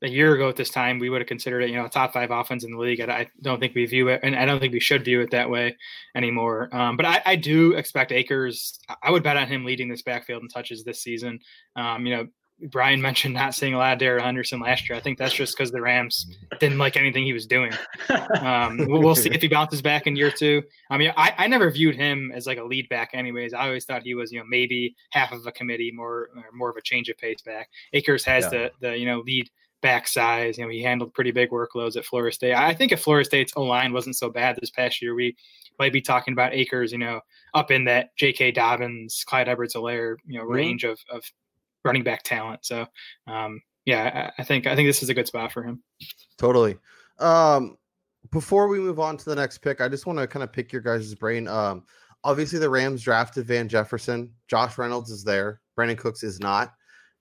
[0.01, 2.11] a year ago at this time we would have considered it, you know, a top
[2.11, 2.99] five offense in the league.
[2.99, 5.31] I, I don't think we view it, and I don't think we should view it
[5.31, 5.77] that way
[6.15, 6.67] anymore.
[6.75, 8.77] Um, but I, I, do expect Akers.
[9.01, 11.39] I would bet on him leading this backfield in touches this season.
[11.77, 12.27] Um, you know,
[12.61, 14.97] Brian mentioned not seeing a lot of Darrell Henderson last year.
[14.97, 16.27] I think that's just because the Rams
[16.59, 17.71] didn't like anything he was doing.
[18.41, 20.63] Um, we'll see if he bounces back in year two.
[20.89, 23.53] I mean, I, I never viewed him as like a lead back, anyways.
[23.53, 26.75] I always thought he was, you know, maybe half of a committee, more more of
[26.75, 27.69] a change of pace back.
[27.93, 28.49] Akers has yeah.
[28.49, 29.49] the the you know lead
[29.81, 30.57] back size.
[30.57, 32.55] You know, he handled pretty big workloads at Florida State.
[32.55, 35.35] I think if Florida State's O line wasn't so bad this past year, we
[35.79, 37.21] might be talking about Akers, you know,
[37.53, 38.51] up in that J.K.
[38.51, 40.53] Dobbins, Clyde Edwards-Helaire, you know, mm-hmm.
[40.53, 41.23] range of, of
[41.83, 42.65] running back talent.
[42.65, 42.85] So
[43.27, 45.81] um, yeah, I, I think I think this is a good spot for him.
[46.37, 46.77] Totally.
[47.19, 47.77] Um,
[48.31, 50.71] before we move on to the next pick, I just want to kind of pick
[50.71, 51.47] your guys' brain.
[51.47, 51.83] Um,
[52.23, 54.31] obviously, the Rams drafted Van Jefferson.
[54.47, 55.61] Josh Reynolds is there.
[55.77, 56.73] Brandin Cooks is not.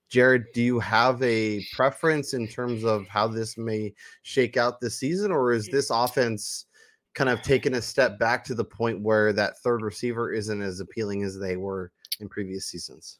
[0.09, 3.93] Jared, do you have a preference in terms of how this may
[4.23, 6.65] shake out this season, or is this offense
[7.13, 10.79] kind of taken a step back to the point where that third receiver isn't as
[10.79, 13.19] appealing as they were in previous seasons?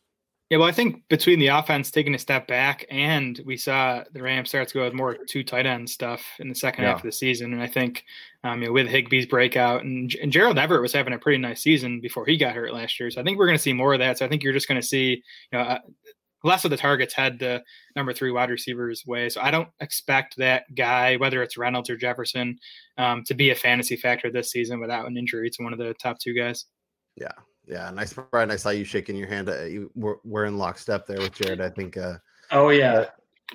[0.50, 4.24] Yeah, well, I think between the offense taking a step back and we saw the
[4.24, 6.90] Rams start to go with more two tight end stuff in the second yeah.
[6.90, 8.04] half of the season, and I think
[8.44, 11.62] um, you know with Higbee's breakout and, and Gerald Everett was having a pretty nice
[11.62, 13.94] season before he got hurt last year, so I think we're going to see more
[13.94, 14.18] of that.
[14.18, 15.22] So I think you're just going to see
[15.52, 15.80] you know uh,
[16.44, 17.62] less of the targets head the
[17.96, 19.30] number three wide receivers way.
[19.30, 22.58] So I don't expect that guy, whether it's Reynolds or Jefferson,
[22.98, 25.94] um, to be a fantasy factor this season without an injury to one of the
[25.96, 26.66] top two guys.
[27.16, 27.34] Yeah,
[27.70, 28.52] yeah, nice, Brian.
[28.52, 29.48] I saw you shaking your hand.
[29.48, 31.62] Uh, you were, we're in lockstep there with Jared.
[31.62, 31.98] I think.
[31.98, 32.16] Uh,
[32.52, 32.94] oh yeah.
[32.94, 33.06] Uh,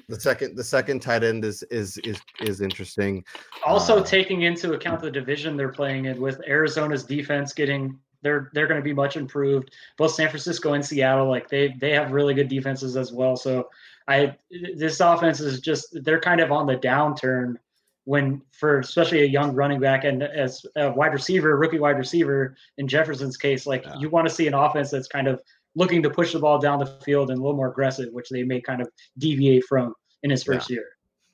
[0.09, 3.25] the second, the second tight end is is is is interesting.
[3.67, 8.51] Also, uh, taking into account the division they're playing in, with Arizona's defense getting they're
[8.55, 9.71] they're going to be much improved.
[9.97, 13.37] Both San Francisco and Seattle, like they they have really good defenses as well.
[13.37, 13.69] So
[14.09, 14.37] I
[14.77, 17.57] this offense is just they're kind of on the downturn
[18.05, 22.55] when for especially a young running back and as a wide receiver, rookie wide receiver
[22.79, 23.95] in Jefferson's case, like yeah.
[23.99, 25.41] you want to see an offense that's kind of
[25.75, 28.43] looking to push the ball down the field and a little more aggressive, which they
[28.43, 28.89] may kind of
[29.19, 30.75] deviate from in his first yeah.
[30.75, 30.87] year.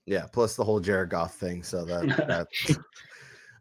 [0.07, 1.63] Yeah, plus the whole Jared Goff thing.
[1.63, 2.79] So that that's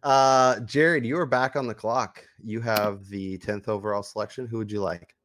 [0.03, 2.23] uh Jared, you are back on the clock.
[2.43, 4.47] You have the 10th overall selection.
[4.47, 5.15] Who would you like?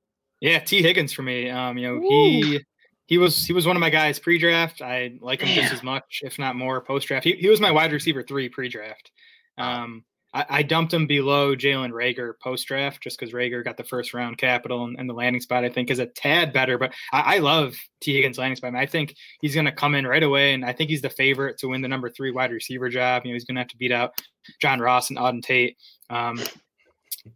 [0.40, 1.48] Yeah, Tee Higgins for me.
[1.48, 2.60] Um, you know, he
[3.06, 4.82] he was he was one of my guys pre-draft.
[4.82, 5.62] I like him Damn.
[5.62, 7.24] just as much, if not more, post-draft.
[7.24, 9.10] He, he was my wide receiver three pre-draft.
[9.58, 14.12] Um, I, I, dumped him below Jalen Reagor post-draft just because Rager got the first
[14.12, 15.64] round capital and, and, the landing spot.
[15.64, 18.68] I think is a tad better, but I, I love Tee Higgins' landing spot.
[18.68, 21.02] I, mean, I think he's going to come in right away, and I think he's
[21.02, 23.22] the favorite to win the number three wide receiver job.
[23.24, 24.10] You know, he's going to have to beat out
[24.60, 25.76] John Ross and Auden Tate.
[26.10, 26.40] Um,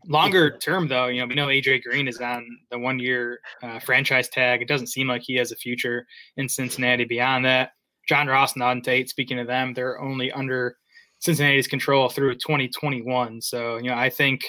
[0.07, 3.79] Longer term, though, you know, we know AJ Green is on the one year uh,
[3.79, 4.61] franchise tag.
[4.61, 7.73] It doesn't seem like he has a future in Cincinnati beyond that.
[8.07, 10.77] John Ross and Auden Tate, speaking of them, they're only under
[11.21, 13.41] Cincinnati's control through 2021.
[13.41, 14.45] So, you know, I think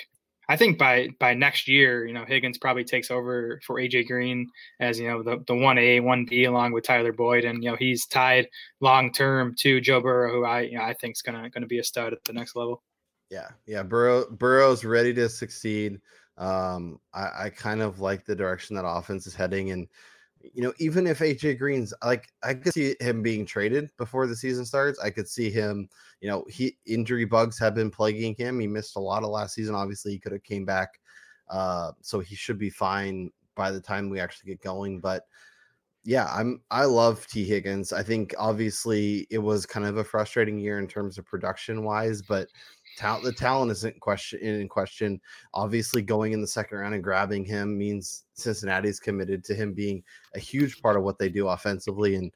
[0.49, 4.49] I think by by next year, you know, Higgins probably takes over for AJ Green
[4.79, 7.69] as you know the the one A one B along with Tyler Boyd, and you
[7.69, 8.47] know he's tied
[8.81, 11.77] long term to Joe Burrow, who I you know, I think is gonna gonna be
[11.77, 12.81] a stud at the next level.
[13.29, 13.83] Yeah, yeah.
[13.83, 15.99] Burrow Burrow's ready to succeed.
[16.37, 19.87] Um, I, I kind of like the direction that offense is heading, and
[20.41, 24.35] you know, even if AJ Green's like, I could see him being traded before the
[24.35, 24.99] season starts.
[24.99, 25.89] I could see him.
[26.21, 28.59] You know, he injury bugs have been plaguing him.
[28.59, 29.75] He missed a lot of last season.
[29.75, 30.99] Obviously, he could have came back,
[31.49, 34.99] uh, so he should be fine by the time we actually get going.
[34.99, 35.23] But
[36.05, 37.91] yeah, I'm I love Tee Higgins.
[37.91, 42.21] I think obviously it was kind of a frustrating year in terms of production wise,
[42.21, 42.47] but
[42.97, 45.19] the talent isn't question in question.
[45.53, 50.03] Obviously, going in the second round and grabbing him means Cincinnati's committed to him being
[50.35, 52.31] a huge part of what they do offensively and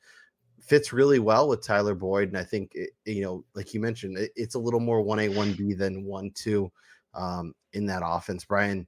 [0.62, 2.30] fits really well with Tyler Boyd.
[2.30, 5.20] And I think it, you know, like you mentioned, it, it's a little more one
[5.20, 6.72] A one B than one two
[7.14, 8.46] um, in that offense.
[8.46, 8.88] Brian,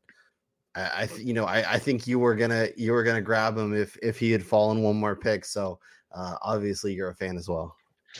[0.76, 3.58] I, I th- you know I, I think you were gonna you were gonna grab
[3.58, 5.46] him if if he had fallen one more pick.
[5.46, 5.80] So
[6.14, 7.76] uh, obviously you're a fan as well.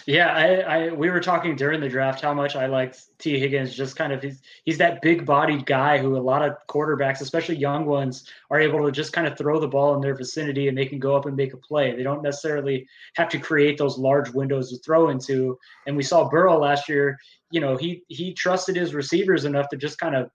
[0.06, 3.74] Yeah, I, I, we were talking during the draft how much I liked Tee Higgins.
[3.74, 7.56] Just kind of he's he's that big bodied guy who a lot of quarterbacks, especially
[7.56, 10.78] young ones, are able to just kind of throw the ball in their vicinity and
[10.78, 11.96] they can go up and make a play.
[11.96, 15.58] They don't necessarily have to create those large windows to throw into.
[15.88, 17.18] And we saw Burrow last year.
[17.52, 20.30] You know, he he trusted his receivers enough to just kind of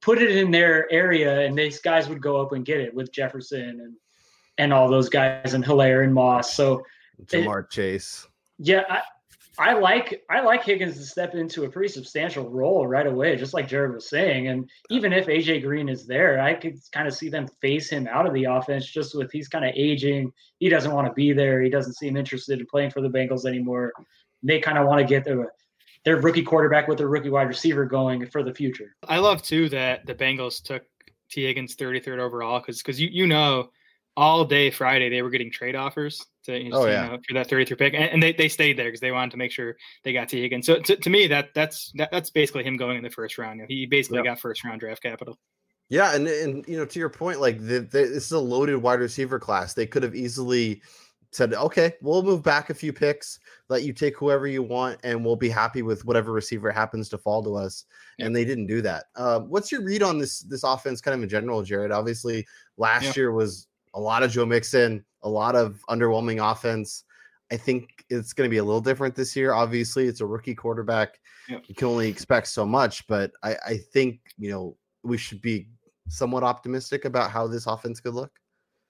[0.00, 3.12] put it in their area, and these guys would go up and get it with
[3.12, 3.94] Jefferson and
[4.58, 6.54] and all those guys and Helaire and Moss.
[6.54, 6.84] So
[7.26, 8.27] Ja'Marr it, Chase
[8.58, 9.02] yeah, I,
[9.58, 13.54] I like I like Higgins to step into a pretty substantial role right away, just
[13.54, 14.48] like Jared was saying.
[14.48, 18.06] And even if AJ Green is there, I could kind of see them phase him
[18.06, 20.32] out of the offense just with he's kind of aging.
[20.60, 21.60] He doesn't want to be there.
[21.60, 23.92] He doesn't seem interested in playing for the Bengals anymore.
[24.44, 25.52] They kind of want to get their
[26.04, 28.94] their rookie quarterback with their rookie wide receiver going for the future.
[29.08, 30.84] I love too that the Bengals took
[31.30, 33.70] Tee Higgins 33rd overall because because you you know
[34.18, 37.06] all day Friday they were getting trade offers to you know, oh, yeah.
[37.06, 39.36] know, for that 33 pick, and, and, they, they stayed there because they wanted to
[39.36, 40.66] make sure they got Tee Higgins.
[40.66, 43.58] So to, to me, that that's that, that's basically him going in the first round.
[43.58, 44.24] You know, he basically yep.
[44.24, 45.38] got first round draft capital.
[45.88, 48.76] Yeah, and and you know to your point, like the, the, this is a loaded
[48.78, 49.74] wide receiver class.
[49.74, 50.82] They could have easily
[51.30, 53.38] said, okay, we'll move back a few picks,
[53.68, 57.18] let you take whoever you want, and we'll be happy with whatever receiver happens to
[57.18, 57.84] fall to us.
[58.18, 59.04] And they didn't do that.
[59.14, 61.92] Uh, what's your read on this this offense, kind of in general, Jared?
[61.92, 62.44] Obviously,
[62.78, 63.12] last yeah.
[63.16, 63.68] year was
[63.98, 67.04] a lot of Joe Mixon, a lot of underwhelming offense.
[67.50, 69.52] I think it's going to be a little different this year.
[69.52, 71.18] Obviously, it's a rookie quarterback.
[71.48, 71.64] Yep.
[71.66, 75.68] You can only expect so much, but I, I think you know we should be
[76.08, 78.30] somewhat optimistic about how this offense could look.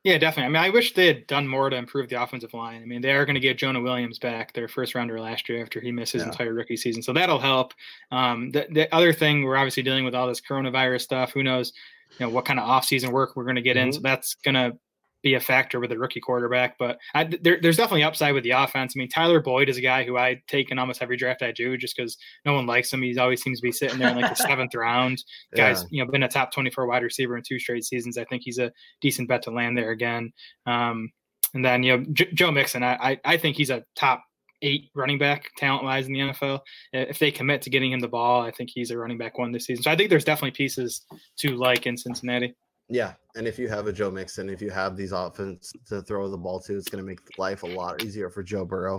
[0.05, 0.57] Yeah, definitely.
[0.57, 2.83] I mean, I wish they had done more to improve the offensive line.
[2.83, 5.61] I mean, they are going to get Jonah Williams back, their first rounder last year
[5.61, 6.29] after he missed his yeah.
[6.29, 7.03] entire rookie season.
[7.03, 7.73] So that'll help.
[8.13, 11.33] Um, the, the other thing, we're obviously dealing with all this coronavirus stuff.
[11.33, 11.73] Who knows,
[12.19, 13.89] you know, what kind of offseason work we're going to get mm-hmm.
[13.89, 13.93] in.
[13.93, 14.79] So that's going to
[15.23, 16.77] be a factor with a rookie quarterback.
[16.79, 18.95] But I, there, there's definitely upside with the offense.
[18.95, 21.53] I mean, Tyler Boyd is a guy who I take in almost every draft I
[21.53, 23.03] do, just because no one likes him.
[23.03, 25.23] He always seems to be sitting there in like the seventh round.
[25.55, 28.19] Guys, you know, been a top 24 wide receiver in two straight seasons.
[28.19, 30.33] I think he's a decent bet to land there again.
[30.67, 31.11] Um,
[31.55, 34.23] and then you know J- Joe Mixon, I, I I think he's a top
[34.63, 36.61] eight running back talent wise in the NFL.
[36.93, 39.53] If they commit to getting him the ball, I think he's a running back one
[39.53, 39.83] this season.
[39.85, 41.05] So I think there's definitely pieces
[41.39, 42.55] to like in Cincinnati.
[42.89, 46.29] Yeah, and if you have a Joe Mixon, if you have these offense to throw
[46.29, 48.97] the ball to, it's going to make life a lot easier for Joe Burrow,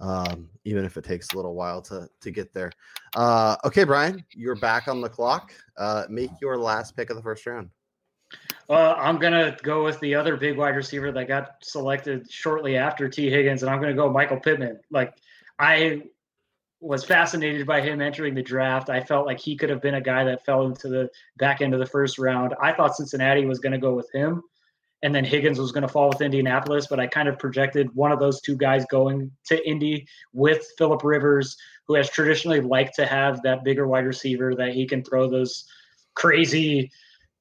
[0.00, 2.70] um, even if it takes a little while to to get there.
[3.16, 5.52] Uh, okay, Brian, you're back on the clock.
[5.76, 7.70] Uh, make your last pick of the first round.
[8.70, 13.08] Uh, I'm gonna go with the other big wide receiver that got selected shortly after
[13.08, 14.78] Tee Higgins, and I'm gonna go Michael Pittman.
[14.90, 15.14] Like
[15.58, 16.04] I
[16.84, 18.90] was fascinated by him entering the draft.
[18.90, 21.08] I felt like he could have been a guy that fell into the
[21.38, 22.54] back end of the first round.
[22.60, 24.42] I thought Cincinnati was going to go with him,
[25.02, 26.86] and then Higgins was going to fall with Indianapolis.
[26.86, 31.02] But I kind of projected one of those two guys going to Indy with Philip
[31.02, 31.56] Rivers,
[31.86, 35.66] who has traditionally liked to have that bigger wide receiver that he can throw those
[36.14, 36.90] crazy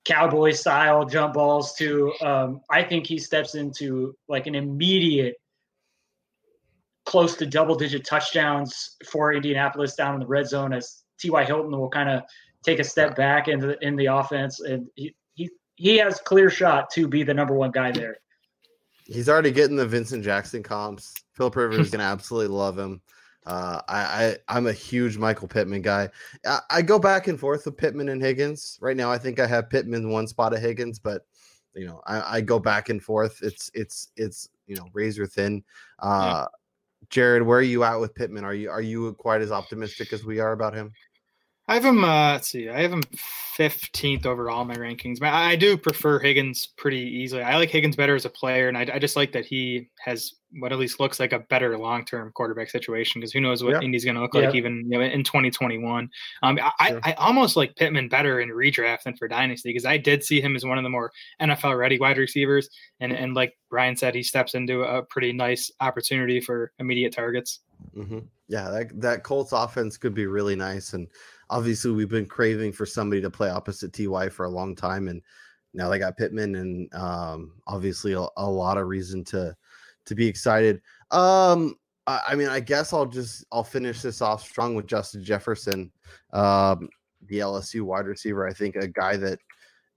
[0.06, 2.14] cowboy style jump balls to.
[2.22, 5.36] Um, I think he steps into like an immediate
[7.06, 11.44] close to double digit touchdowns for Indianapolis down in the red zone as T.Y.
[11.44, 12.24] Hilton will kind of
[12.64, 14.62] take a step back in the, in the offense.
[14.62, 18.18] And he, he, he has clear shot to be the number one guy there.
[19.06, 21.14] He's already getting the Vincent Jackson comps.
[21.34, 23.02] Philip Rivers is going to absolutely love him.
[23.46, 26.10] Uh, I, I am a huge Michael Pittman guy.
[26.46, 28.78] I, I, go back and forth with Pittman and Higgins.
[28.82, 31.26] Right now, I think I have Pittman one spot of Higgins, but
[31.76, 33.40] you know I, I go back and forth.
[33.42, 35.62] It's it's it's you know razor thin.
[36.00, 36.46] Uh, yeah.
[37.14, 38.44] Jared, where are you at with Pittman?
[38.44, 40.92] Are you are you quite as optimistic as we are about him?
[41.68, 42.04] I have him.
[42.04, 42.70] Uh, let's see.
[42.70, 43.04] I have him
[43.56, 45.22] fifteenth overall in my rankings.
[45.22, 47.42] I, I do prefer Higgins pretty easily.
[47.42, 50.34] I like Higgins better as a player, and I, I just like that he has
[50.60, 53.22] what at least looks like a better long term quarterback situation.
[53.22, 53.82] Because who knows what yeah.
[53.82, 54.42] Indy's going to look yeah.
[54.42, 56.10] like even you know, in twenty twenty one.
[56.42, 57.00] Um, I, sure.
[57.02, 60.42] I, I almost like Pittman better in redraft than for dynasty because I did see
[60.42, 61.12] him as one of the more
[61.42, 62.68] NFL ready wide receivers,
[63.00, 67.62] and and like Brian said, he steps into a pretty nice opportunity for immediate targets.
[67.96, 68.20] Mm-hmm.
[68.50, 71.08] Yeah, that that Colts offense could be really nice and
[71.54, 75.22] obviously we've been craving for somebody to play opposite Ty for a long time, and
[75.76, 79.56] now they got Pittman, and um, obviously a, a, lot of reason to
[80.06, 80.82] to be excited.
[81.12, 81.76] Um,
[82.08, 85.92] I, I, mean, I guess I'll just I'll finish this off strong with Justin Jefferson,
[86.34, 86.90] um,
[87.28, 88.48] the LSU wide receiver.
[88.48, 89.38] I think a guy that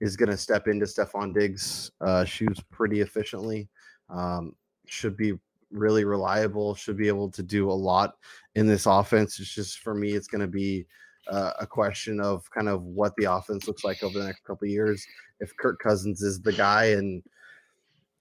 [0.00, 3.66] is going to step into Stefon Diggs' uh, shoes pretty efficiently.
[4.10, 4.54] Um,
[4.86, 5.32] should be
[5.72, 6.74] really reliable.
[6.74, 8.16] Should be able to do a lot
[8.56, 9.40] in this offense.
[9.40, 10.86] It's just for me, it's going to be
[11.28, 14.68] uh, a question of kind of what the offense looks like over the next couple
[14.68, 15.04] years.
[15.40, 17.22] If Kirk Cousins is the guy, and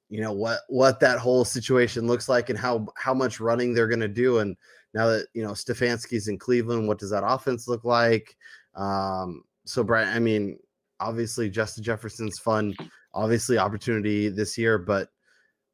[0.09, 3.87] you know what what that whole situation looks like, and how how much running they're
[3.87, 4.55] going to do, and
[4.93, 8.35] now that you know Stefanski's in Cleveland, what does that offense look like?
[8.75, 10.57] Um, so, Brian, I mean,
[10.99, 12.75] obviously Justin Jefferson's fun,
[13.13, 15.09] obviously opportunity this year, but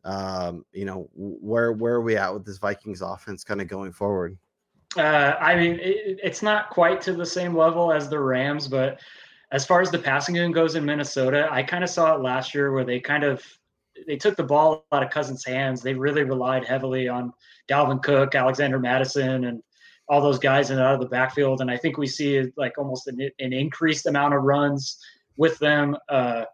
[0.04, 3.92] um, you know, where where are we at with this Vikings offense kind of going
[3.92, 4.38] forward?
[4.98, 9.00] Uh, I mean, it, it's not quite to the same level as the Rams, but
[9.52, 12.54] as far as the passing game goes in Minnesota, I kind of saw it last
[12.54, 13.44] year where they kind of
[14.08, 15.82] they took the ball out of Cousins' hands.
[15.82, 17.34] They really relied heavily on
[17.70, 19.62] Dalvin Cook, Alexander Mattison, and
[20.08, 21.62] all those guys in and out of the backfield.
[21.62, 24.98] And I think we see like almost an, an increased amount of runs
[25.38, 25.96] with them.
[26.10, 26.46] Uh,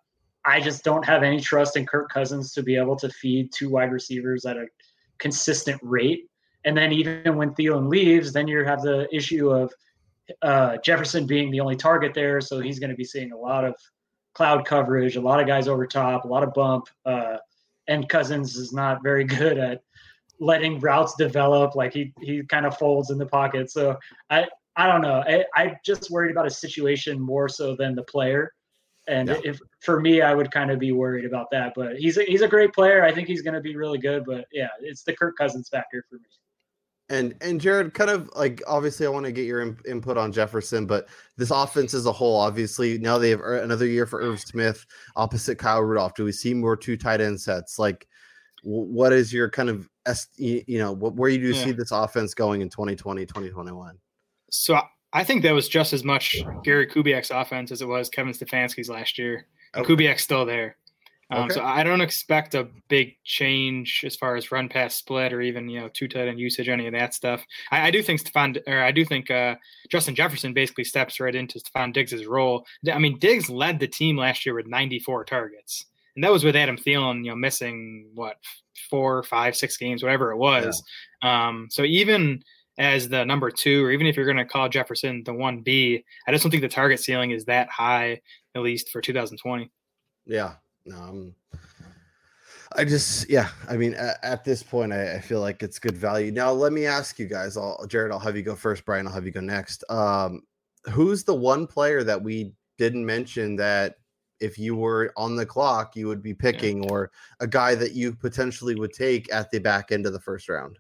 [0.45, 3.69] I just don't have any trust in Kirk Cousins to be able to feed two
[3.69, 4.67] wide receivers at a
[5.17, 6.25] consistent rate.
[6.67, 9.73] And then even when Thielen leaves, then you have the issue of
[10.41, 13.63] uh, Jefferson being the only target there, so he's going to be seeing a lot
[13.63, 13.73] of
[14.35, 16.89] cloud coverage, a lot of guys over top, a lot of bump.
[17.05, 17.37] Uh,
[17.87, 19.81] and Cousins is not very good at
[20.41, 21.73] letting routes develop.
[21.73, 23.71] Like he he kind of folds in the pocket.
[23.71, 23.95] So
[24.29, 24.45] I
[24.75, 25.23] I don't know.
[25.25, 28.51] I, I'm just worried about a situation more so than the player.
[29.07, 29.39] And yeah.
[29.45, 31.71] if for me, I would kind of be worried about that.
[31.77, 33.05] But he's a, he's a great player.
[33.05, 34.25] I think he's going to be really good.
[34.25, 36.27] But yeah, it's the Kirk Cousins factor for me.
[37.09, 40.31] And and Jared, kind of like obviously, I want to get your in, input on
[40.31, 44.19] Jefferson, but this offense as a whole, obviously, now they have uh, another year for
[44.19, 44.85] Irv Smith
[45.15, 46.15] opposite Kyle Rudolph.
[46.15, 47.79] Do we see more two tight end sets?
[47.79, 48.07] Like,
[48.63, 49.89] what is your kind of
[50.35, 51.63] you know where you do yeah.
[51.63, 53.97] see this offense going in 2020, 2021?
[54.49, 54.79] So
[55.13, 58.89] I think that was just as much Gary Kubiak's offense as it was Kevin Stefanski's
[58.89, 59.47] last year.
[59.75, 59.93] Okay.
[59.93, 60.75] Kubiak's still there.
[61.29, 61.55] Um, okay.
[61.55, 65.67] So I don't expect a big change as far as run pass split or even
[65.67, 67.43] you know two tight end usage, any of that stuff.
[67.71, 69.55] I, I do think Stefon or I do think uh,
[69.89, 72.65] Justin Jefferson basically steps right into Stefon Diggs' role.
[72.91, 75.85] I mean, Diggs led the team last year with 94 targets.
[76.15, 78.37] and that was with Adam Thielen, you know, missing what
[78.89, 80.81] four, five, six games, whatever it was.
[81.23, 81.47] Yeah.
[81.47, 82.43] Um, so even
[82.77, 86.03] as the number two, or even if you're going to call Jefferson the one B,
[86.27, 88.21] I just don't think the target ceiling is that high,
[88.55, 89.71] at least for 2020.
[90.25, 90.53] Yeah,
[90.87, 91.33] no,
[92.75, 95.97] I'm, just, yeah, I mean, at, at this point, I, I, feel like it's good
[95.97, 96.31] value.
[96.31, 97.57] Now, let me ask you guys.
[97.57, 98.85] I'll, Jared, I'll have you go first.
[98.85, 99.83] Brian, I'll have you go next.
[99.89, 100.41] Um,
[100.89, 103.95] who's the one player that we didn't mention that
[104.39, 106.89] if you were on the clock, you would be picking, yeah.
[106.89, 110.47] or a guy that you potentially would take at the back end of the first
[110.49, 110.77] round?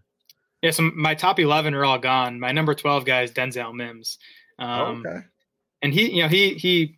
[0.61, 2.39] Yeah, so my top eleven are all gone.
[2.39, 4.17] My number twelve guy is Denzel Mims.
[4.59, 5.19] Um, okay.
[5.81, 6.97] And he, you know, he he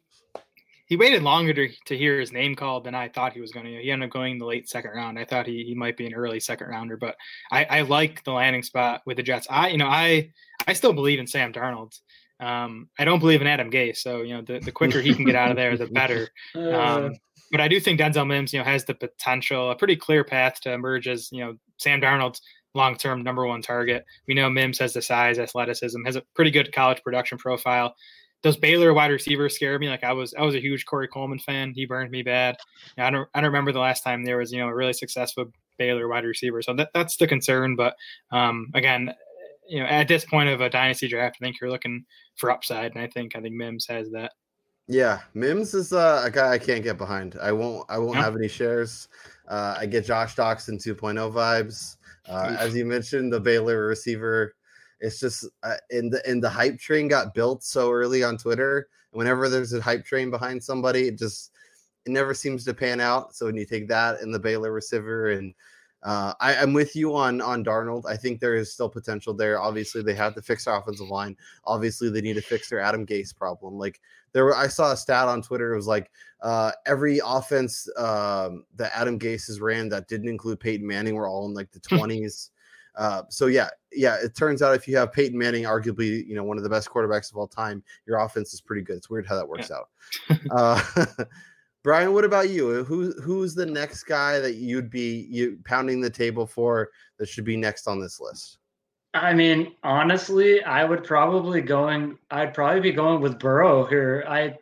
[0.89, 3.67] he waited longer to, to hear his name called than I thought he was going
[3.67, 3.81] to.
[3.81, 5.19] He ended up going the late second round.
[5.19, 7.15] I thought he, he might be an early second rounder, but
[7.51, 9.47] I, I like the landing spot with the Jets.
[9.49, 10.31] I you know I
[10.67, 11.97] I still believe in Sam Darnold.
[12.39, 15.25] Um, I don't believe in Adam Gase, so you know the, the quicker he can
[15.25, 16.29] get out of there, the better.
[16.55, 17.13] Um,
[17.51, 20.59] but I do think Denzel Mims, you know, has the potential, a pretty clear path
[20.61, 22.41] to emerge as you know Sam Darnold's
[22.73, 24.05] long term number one target.
[24.27, 27.95] We know Mims has the size, athleticism, has a pretty good college production profile.
[28.41, 29.89] Those Baylor wide receivers scare me.
[29.89, 31.73] Like I was, I was a huge Corey Coleman fan.
[31.75, 32.55] He burned me bad.
[32.97, 35.45] I don't, I don't remember the last time there was, you know, a really successful
[35.77, 36.61] Baylor wide receiver.
[36.61, 37.75] So that, that's the concern.
[37.75, 37.95] But
[38.31, 39.13] um, again,
[39.69, 42.03] you know, at this point of a dynasty draft, I think you're looking
[42.35, 44.33] for upside, and I think I think Mims has that.
[44.87, 47.37] Yeah, Mims is uh, a guy I can't get behind.
[47.39, 47.85] I won't.
[47.89, 49.07] I won't have any shares.
[49.47, 51.97] Uh, I get Josh Doctson 2.0 vibes.
[52.27, 54.55] Uh, as you mentioned, the Baylor receiver.
[54.99, 58.89] It's just uh, in the in the hype train got built so early on Twitter.
[59.11, 61.51] Whenever there's a hype train behind somebody, it just
[62.05, 63.35] it never seems to pan out.
[63.35, 65.53] So when you take that and the Baylor receiver, and
[66.03, 68.05] uh, I, am with you on on Darnold.
[68.07, 69.59] I think there is still potential there.
[69.59, 71.35] Obviously, they have to fix their offensive line.
[71.65, 73.77] Obviously, they need to fix their Adam Gase problem.
[73.77, 73.99] Like
[74.31, 75.73] there were, I saw a stat on Twitter.
[75.73, 80.59] It was like uh, every offense um, that Adam Gase has ran that didn't include
[80.59, 82.49] Peyton Manning were all in like the 20s.
[82.95, 84.17] Uh, so yeah, yeah.
[84.21, 86.89] It turns out if you have Peyton Manning, arguably you know one of the best
[86.89, 88.97] quarterbacks of all time, your offense is pretty good.
[88.97, 90.37] It's weird how that works yeah.
[90.37, 90.39] out.
[90.51, 91.25] uh,
[91.83, 92.83] Brian, what about you?
[92.83, 97.45] Who who's the next guy that you'd be you pounding the table for that should
[97.45, 98.57] be next on this list?
[99.13, 102.17] I mean, honestly, I would probably going.
[102.31, 104.23] I'd probably be going with Burrow here.
[104.27, 104.57] I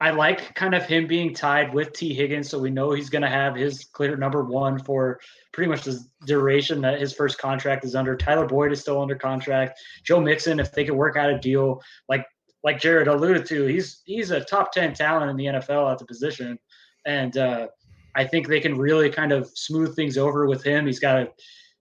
[0.00, 3.22] I like kind of him being tied with Tee Higgins, so we know he's going
[3.22, 5.20] to have his clear number one for
[5.52, 8.16] pretty much the duration that his first contract is under.
[8.16, 9.78] Tyler Boyd is still under contract.
[10.04, 12.26] Joe Mixon, if they could work out a deal, like
[12.64, 16.06] like Jared alluded to, he's he's a top ten talent in the NFL at the
[16.06, 16.58] position,
[17.06, 17.68] and uh,
[18.14, 20.86] I think they can really kind of smooth things over with him.
[20.86, 21.28] He's got a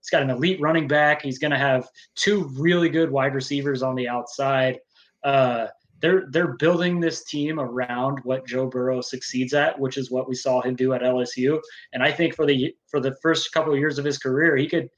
[0.04, 1.22] He's got an elite running back.
[1.22, 4.80] He's going to have two really good wide receivers on the outside.
[5.24, 5.68] Uh,
[6.04, 10.36] they're they're building this team around what Joe Burrow succeeds at, which is what we
[10.36, 11.60] saw him do at LSU.
[11.94, 14.68] And I think for the for the first couple of years of his career, he
[14.68, 14.90] could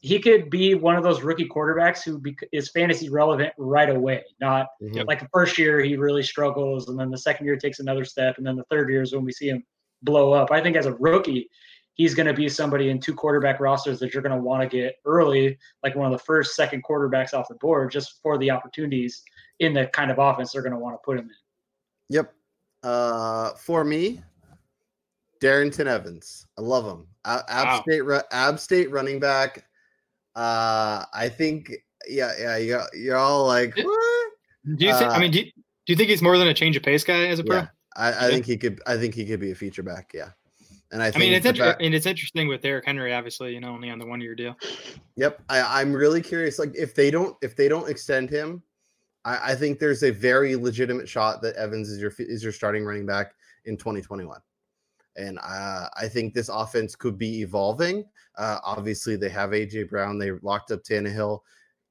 [0.00, 4.22] he could be one of those rookie quarterbacks who be, is fantasy relevant right away.
[4.40, 5.06] Not mm-hmm.
[5.08, 8.38] like the first year he really struggles, and then the second year takes another step,
[8.38, 9.64] and then the third year is when we see him
[10.04, 10.52] blow up.
[10.52, 11.50] I think as a rookie,
[11.94, 14.68] he's going to be somebody in two quarterback rosters that you're going to want to
[14.68, 18.50] get early, like one of the first, second quarterbacks off the board, just for the
[18.50, 19.24] opportunities
[19.60, 22.16] in the kind of offense they're going to want to put him in.
[22.16, 22.32] Yep.
[22.82, 24.22] Uh, for me,
[25.42, 26.46] Darrynton Evans.
[26.58, 27.06] I love him.
[27.24, 27.82] Ab wow.
[27.82, 28.02] State,
[28.32, 29.66] App State running back.
[30.34, 31.72] Uh, I think,
[32.08, 34.32] yeah, yeah, you're, you're all like, what?
[34.76, 35.10] Do you think?
[35.10, 37.04] Uh, I mean, do you, do you think he's more than a change of pace
[37.04, 37.58] guy as a pro?
[37.58, 38.80] Yeah, I, I think he could.
[38.86, 40.10] I think he could be a feature back.
[40.12, 40.30] Yeah.
[40.92, 43.60] And I, I mean, it's inter- I mean, it's interesting with Derrick Henry, obviously, you
[43.60, 44.56] know, only on the one year deal.
[45.16, 46.60] Yep, I, I, am really curious.
[46.60, 48.62] Like, if they don't, if they don't extend him,
[49.26, 52.84] I, I, think there's a very legitimate shot that Evans is your is your starting
[52.84, 54.40] running back in 2021.
[55.16, 58.04] And uh, I think this offense could be evolving.
[58.36, 60.18] Uh, obviously, they have AJ Brown.
[60.18, 61.40] They locked up Tannehill.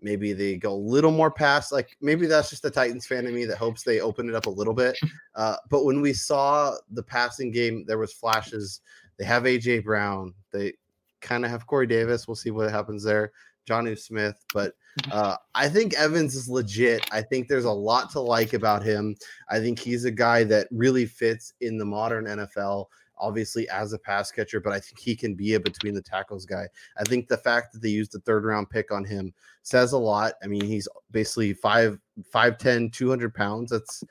[0.02, 1.72] Maybe they go a little more past.
[1.72, 4.46] Like maybe that's just the Titans fan in me that hopes they open it up
[4.46, 4.98] a little bit.
[5.36, 8.80] Uh, but when we saw the passing game, there was flashes.
[9.18, 10.34] They have AJ Brown.
[10.54, 10.76] They
[11.20, 12.26] kind of have Corey Davis.
[12.26, 13.34] We'll see what happens there.
[13.68, 14.76] Jonnu Smith, but
[15.12, 17.06] uh, I think Evans is legit.
[17.12, 19.16] I think there's a lot to like about him.
[19.50, 22.88] I think he's a guy that really fits in the modern NFL
[23.18, 26.46] obviously as a pass catcher, but I think he can be a between the tackles
[26.46, 26.68] guy.
[26.98, 29.34] I think the fact that they used the third round pick on him
[29.64, 30.34] says a lot.
[30.44, 32.00] I mean, he's basically five,
[32.34, 33.72] 5'10, 200 pounds.
[33.72, 34.04] That's,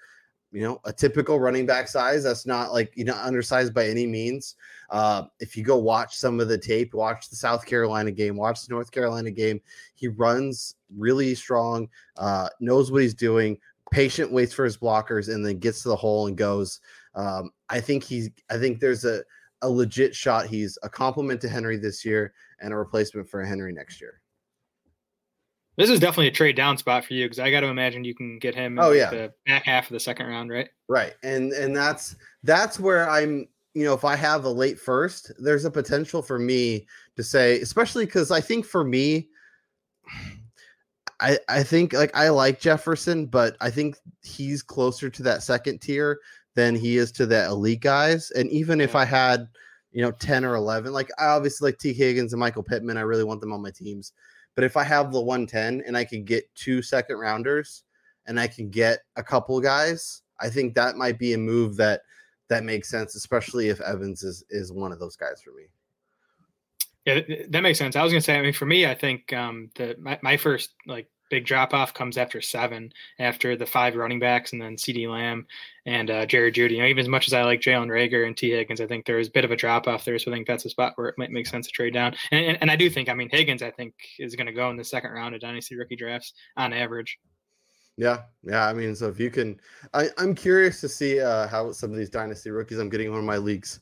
[0.54, 2.22] you know, a typical running back size.
[2.22, 4.54] That's not like, you know, undersized by any means.
[4.88, 8.64] Uh, if you go watch some of the tape, watch the South Carolina game, watch
[8.64, 9.60] the North Carolina game,
[9.96, 11.88] he runs really strong,
[12.18, 13.58] uh, knows what he's doing,
[13.90, 16.80] patient, waits for his blockers, and then gets to the hole and goes.
[17.16, 18.30] Um, I think he's.
[18.48, 19.24] I think there's a
[19.62, 20.46] a legit shot.
[20.46, 24.20] He's a compliment to Henry this year and a replacement for Henry next year.
[25.76, 28.14] This is definitely a trade down spot for you because I got to imagine you
[28.14, 28.78] can get him.
[28.80, 30.68] oh yeah, the back half of the second round, right?
[30.88, 33.48] Right, and and that's that's where I'm.
[33.76, 37.60] You know, if I have a late first, there's a potential for me to say,
[37.60, 39.26] especially because I think for me,
[41.20, 45.80] I I think like I like Jefferson, but I think he's closer to that second
[45.80, 46.20] tier
[46.54, 48.30] than he is to the elite guys.
[48.32, 49.48] And even if I had,
[49.90, 53.00] you know, 10 or 11, like I obviously like Tee Higgins and Michael Pittman, I
[53.00, 54.12] really want them on my teams.
[54.54, 57.82] But if I have the 110 and I can get two second rounders
[58.26, 62.02] and I can get a couple guys, I think that might be a move that
[62.48, 65.64] that makes sense, especially if Evans is is one of those guys for me.
[67.04, 67.96] Yeah, that makes sense.
[67.96, 70.70] I was gonna say, I mean, for me, I think um, the my, my first
[70.86, 75.10] like big drop off comes after seven, after the five running backs, and then CeeDee
[75.10, 75.46] Lamb
[75.86, 76.72] and uh, Jerry Jeudy.
[76.72, 79.06] You know, even as much as I like Jalen Reagor and Tee Higgins, I think
[79.06, 80.18] there's a bit of a drop off there.
[80.18, 82.14] So I think that's a spot where it might make sense to trade down.
[82.30, 84.70] And, and, and I do think, I mean, Higgins, I think is going to go
[84.70, 87.18] in the second round of dynasty rookie drafts on average.
[87.96, 88.66] Yeah, yeah.
[88.66, 89.60] I mean, so if you can,
[89.92, 92.78] I, I'm curious to see uh, how some of these dynasty rookies.
[92.78, 93.80] I'm getting one of my leagues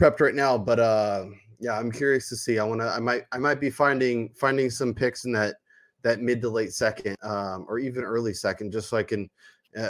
[0.00, 1.26] prepped right now, but uh,
[1.60, 2.58] yeah, I'm curious to see.
[2.58, 2.88] I want to.
[2.88, 3.22] I might.
[3.30, 5.54] I might be finding finding some picks in that
[6.04, 9.28] that mid to late second, um, or even early second, just so I can
[9.76, 9.88] uh,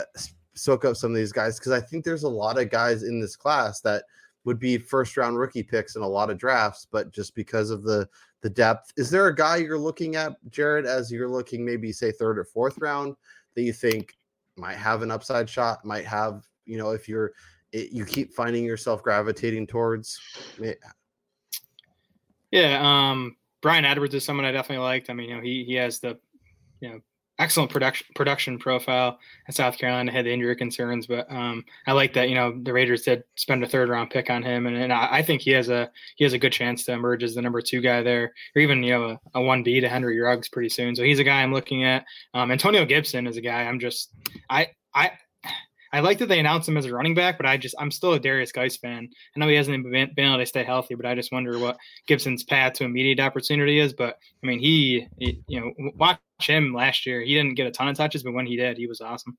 [0.55, 3.19] soak up some of these guys because I think there's a lot of guys in
[3.19, 4.05] this class that
[4.45, 7.83] would be first round rookie picks in a lot of drafts, but just because of
[7.83, 8.07] the
[8.41, 12.11] the depth, is there a guy you're looking at, Jared, as you're looking maybe say
[12.11, 13.15] third or fourth round
[13.55, 14.15] that you think
[14.55, 17.33] might have an upside shot, might have you know if you're
[17.73, 20.17] it, you keep finding yourself gravitating towards.
[22.51, 22.79] Yeah,
[23.11, 23.35] um,
[23.65, 25.09] Bryan Edwards is someone I definitely liked.
[25.09, 26.19] I mean, you know, he he has the
[26.81, 26.99] you know
[27.39, 30.11] excellent production production profile at South Carolina.
[30.11, 32.29] Had the injury concerns, but um, I like that.
[32.29, 35.07] You know, the Raiders did spend a third round pick on him, and, and I,
[35.13, 37.59] I, think he has a he has a good chance to emerge as the number
[37.59, 40.95] two guy there, or even you know a one B to Henry Ruggs pretty soon.
[40.95, 42.05] So he's a guy I'm looking at.
[42.35, 44.11] Um, Antonio Gibson is a guy I'm just
[44.47, 45.13] I I
[45.95, 48.13] I like that they announced him as a running back, but I just I'm still
[48.13, 49.07] a Derrius Guice fan.
[49.33, 51.77] I know he hasn't been, been able to stay healthy, but I just wonder what
[52.05, 53.93] Gibson's path to immediate opportunity is.
[53.93, 57.21] But I mean, he, he you know watch him last year.
[57.21, 59.37] He didn't get a ton of touches, but when he did, he was awesome.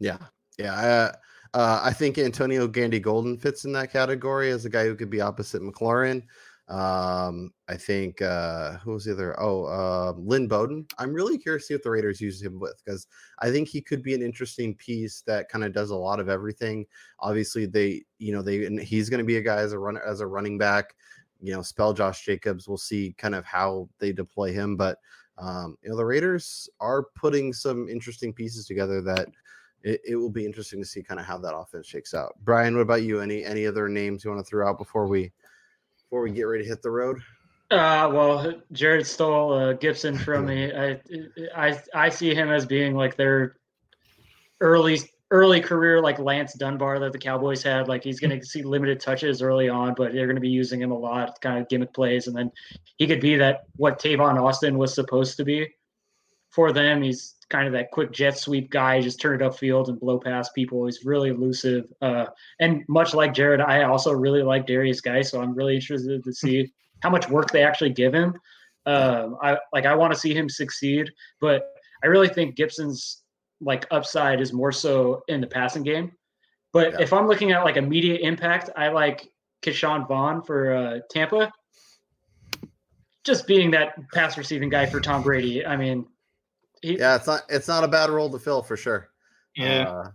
[0.00, 0.18] Yeah,
[0.58, 1.12] yeah.
[1.52, 5.10] Uh, I think Antonio Gandy Golden fits in that category as a guy who could
[5.10, 6.22] be opposite McLaurin.
[6.68, 9.38] Um, I think uh, who was the other?
[9.38, 10.86] Oh, uh, Lynn Bowden.
[10.98, 13.06] I'm really curious to see what the Raiders use him with because
[13.40, 16.30] I think he could be an interesting piece that kind of does a lot of
[16.30, 16.86] everything.
[17.20, 20.02] Obviously, they, you know, they and he's going to be a guy as a runner
[20.06, 20.94] as a running back.
[21.42, 22.66] You know, spell Josh Jacobs.
[22.66, 24.98] We'll see kind of how they deploy him, but
[25.36, 29.28] um, you know, the Raiders are putting some interesting pieces together that
[29.82, 32.34] it, it will be interesting to see kind of how that offense shakes out.
[32.42, 33.20] Brian, what about you?
[33.20, 35.30] Any any other names you want to throw out before we?
[36.14, 37.20] Before we get ready to hit the road?
[37.72, 40.72] Uh, well, Jared stole uh, Gibson from me.
[40.72, 41.00] I,
[41.56, 43.56] I I see him as being like their
[44.60, 45.00] early
[45.32, 47.88] early career like Lance Dunbar that the Cowboys had.
[47.88, 50.80] Like he's going to see limited touches early on, but they're going to be using
[50.80, 52.52] him a lot, kind of gimmick plays, and then
[52.96, 55.66] he could be that what Tavon Austin was supposed to be
[56.50, 57.02] for them.
[57.02, 60.54] He's kind of that quick jet sweep guy, just turn it upfield and blow past
[60.54, 60.86] people.
[60.86, 61.84] He's really elusive.
[62.00, 62.26] Uh,
[62.60, 66.32] and much like Jared, I also really like Derrius Guy, so I'm really interested to
[66.32, 66.72] see
[67.02, 68.34] how much work they actually give him.
[68.86, 71.64] Um, I like I want to see him succeed, but
[72.02, 73.22] I really think Gibson's
[73.60, 76.12] like upside is more so in the passing game.
[76.72, 77.00] But yeah.
[77.00, 79.28] if I'm looking at like immediate impact, I like
[79.62, 81.52] Ke'Shawn Vaughn for uh, Tampa.
[83.24, 85.64] Just being that pass receiving guy for Tom Brady.
[85.64, 86.06] I mean,
[86.84, 89.08] he, yeah, it's not it's not a bad role to fill for sure.
[89.56, 89.88] Yeah.
[89.88, 90.10] Uh,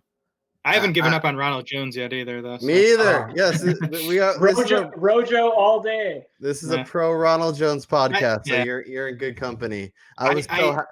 [0.65, 2.57] I haven't given I, up on Ronald Jones yet either, though.
[2.57, 2.65] So.
[2.65, 3.29] Me either.
[3.29, 3.33] Oh.
[3.35, 3.63] Yes,
[4.07, 6.25] we got Rojo, a, Rojo all day.
[6.39, 6.81] This is yeah.
[6.81, 8.57] a pro Ronald Jones podcast, I, yeah.
[8.59, 9.91] so you're you're in good company.
[10.17, 10.87] I was so ha-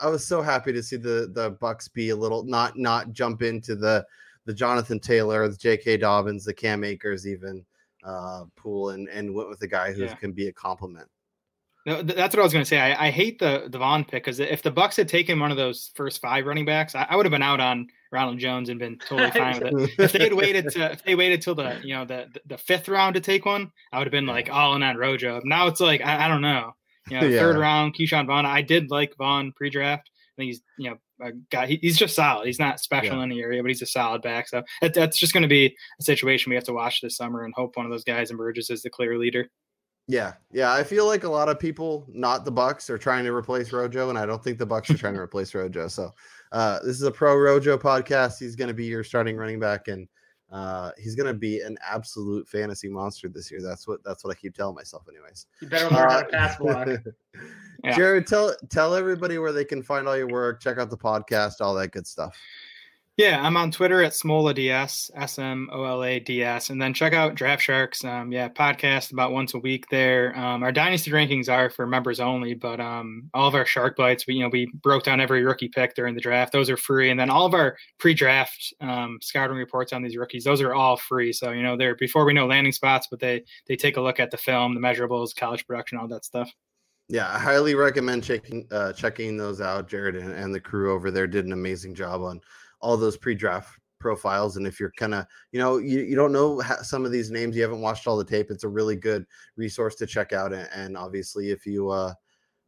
[0.00, 3.42] I was so happy to see the the Bucs be a little not not jump
[3.42, 4.04] into the
[4.46, 5.98] the Jonathan Taylor, the J.K.
[5.98, 7.64] Dobbins, the Cam Akers, even
[8.02, 10.14] uh, pool, and and went with a guy who yeah.
[10.14, 11.08] can be a compliment.
[11.86, 12.80] No, that's what I was going to say.
[12.80, 15.56] I, I, hate the the Vaughn pick because if the Bucs had taken one of
[15.56, 18.78] those first five running backs, I, I would have been out on Ronald Jones and
[18.80, 19.90] been totally fine with it.
[20.00, 22.88] If they had waited to, if they waited till the you know the, the, fifth
[22.88, 25.40] round to take one, I would have been like all in on Rojo.
[25.44, 26.74] Now it's like I, I don't know.
[27.08, 27.38] You know, yeah.
[27.38, 28.44] third round, Ke'Shawn Vaughn.
[28.44, 30.10] I did like Vaughn pre-draft.
[30.10, 31.68] I think he's you know a guy.
[31.68, 32.46] He, he's just solid.
[32.46, 33.22] He's not special yeah.
[33.22, 34.48] in the area, but he's a solid back.
[34.48, 37.44] So that, that's just going to be a situation we have to watch this summer
[37.44, 39.48] and hope one of those guys emerges as the clear leader.
[40.08, 40.72] Yeah, yeah.
[40.72, 44.08] I feel like a lot of people, not the Bucs, are trying to replace Rojo,
[44.08, 45.88] and I don't think the Bucs are trying to replace Rojo.
[45.88, 46.12] So
[46.52, 48.38] uh, this is a pro Rojo podcast.
[48.38, 50.06] He's going to be your starting running back, and
[50.50, 53.60] uh, he's gonna be an absolute fantasy monster this year.
[53.60, 55.46] That's what that's what I keep telling myself, anyways.
[55.60, 56.88] You better learn how to pass block.
[57.84, 57.96] yeah.
[57.96, 61.60] Jared, tell tell everybody where they can find all your work, check out the podcast,
[61.60, 62.38] all that good stuff.
[63.16, 66.92] Yeah, I'm on Twitter at SmolaDS, S M O L A D S, and then
[66.92, 68.04] check out Draft Sharks.
[68.04, 70.38] Um, yeah, podcast about once a week there.
[70.38, 74.26] Um, our dynasty rankings are for members only, but um, all of our Shark Bites,
[74.26, 76.52] we you know we broke down every rookie pick during the draft.
[76.52, 80.44] Those are free, and then all of our pre-draft um, scouting reports on these rookies,
[80.44, 81.32] those are all free.
[81.32, 84.20] So you know they're before we know landing spots, but they they take a look
[84.20, 86.52] at the film, the measurables, college production, all that stuff.
[87.08, 89.88] Yeah, I highly recommend checking uh, checking those out.
[89.88, 92.42] Jared and, and the crew over there did an amazing job on
[92.80, 96.60] all those pre-draft profiles and if you're kind of you know you, you don't know
[96.82, 99.24] some of these names you haven't watched all the tape it's a really good
[99.56, 102.12] resource to check out and, and obviously if you uh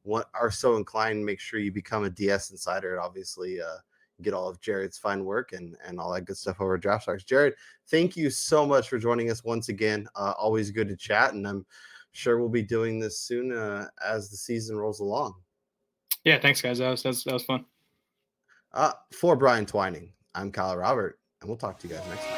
[0.04, 3.76] want are so inclined make sure you become a ds insider and obviously uh
[4.22, 7.24] get all of jared's fine work and and all that good stuff over Draft Sharks
[7.24, 7.54] jared
[7.90, 11.46] thank you so much for joining us once again uh always good to chat and
[11.46, 11.64] i'm
[12.12, 15.34] sure we'll be doing this soon uh, as the season rolls along.
[16.24, 16.78] Yeah thanks guys.
[16.78, 17.64] That was, that was, that was fun
[18.72, 22.37] uh, for Brian Twining, I'm Kyle Robert, and we'll talk to you guys next time.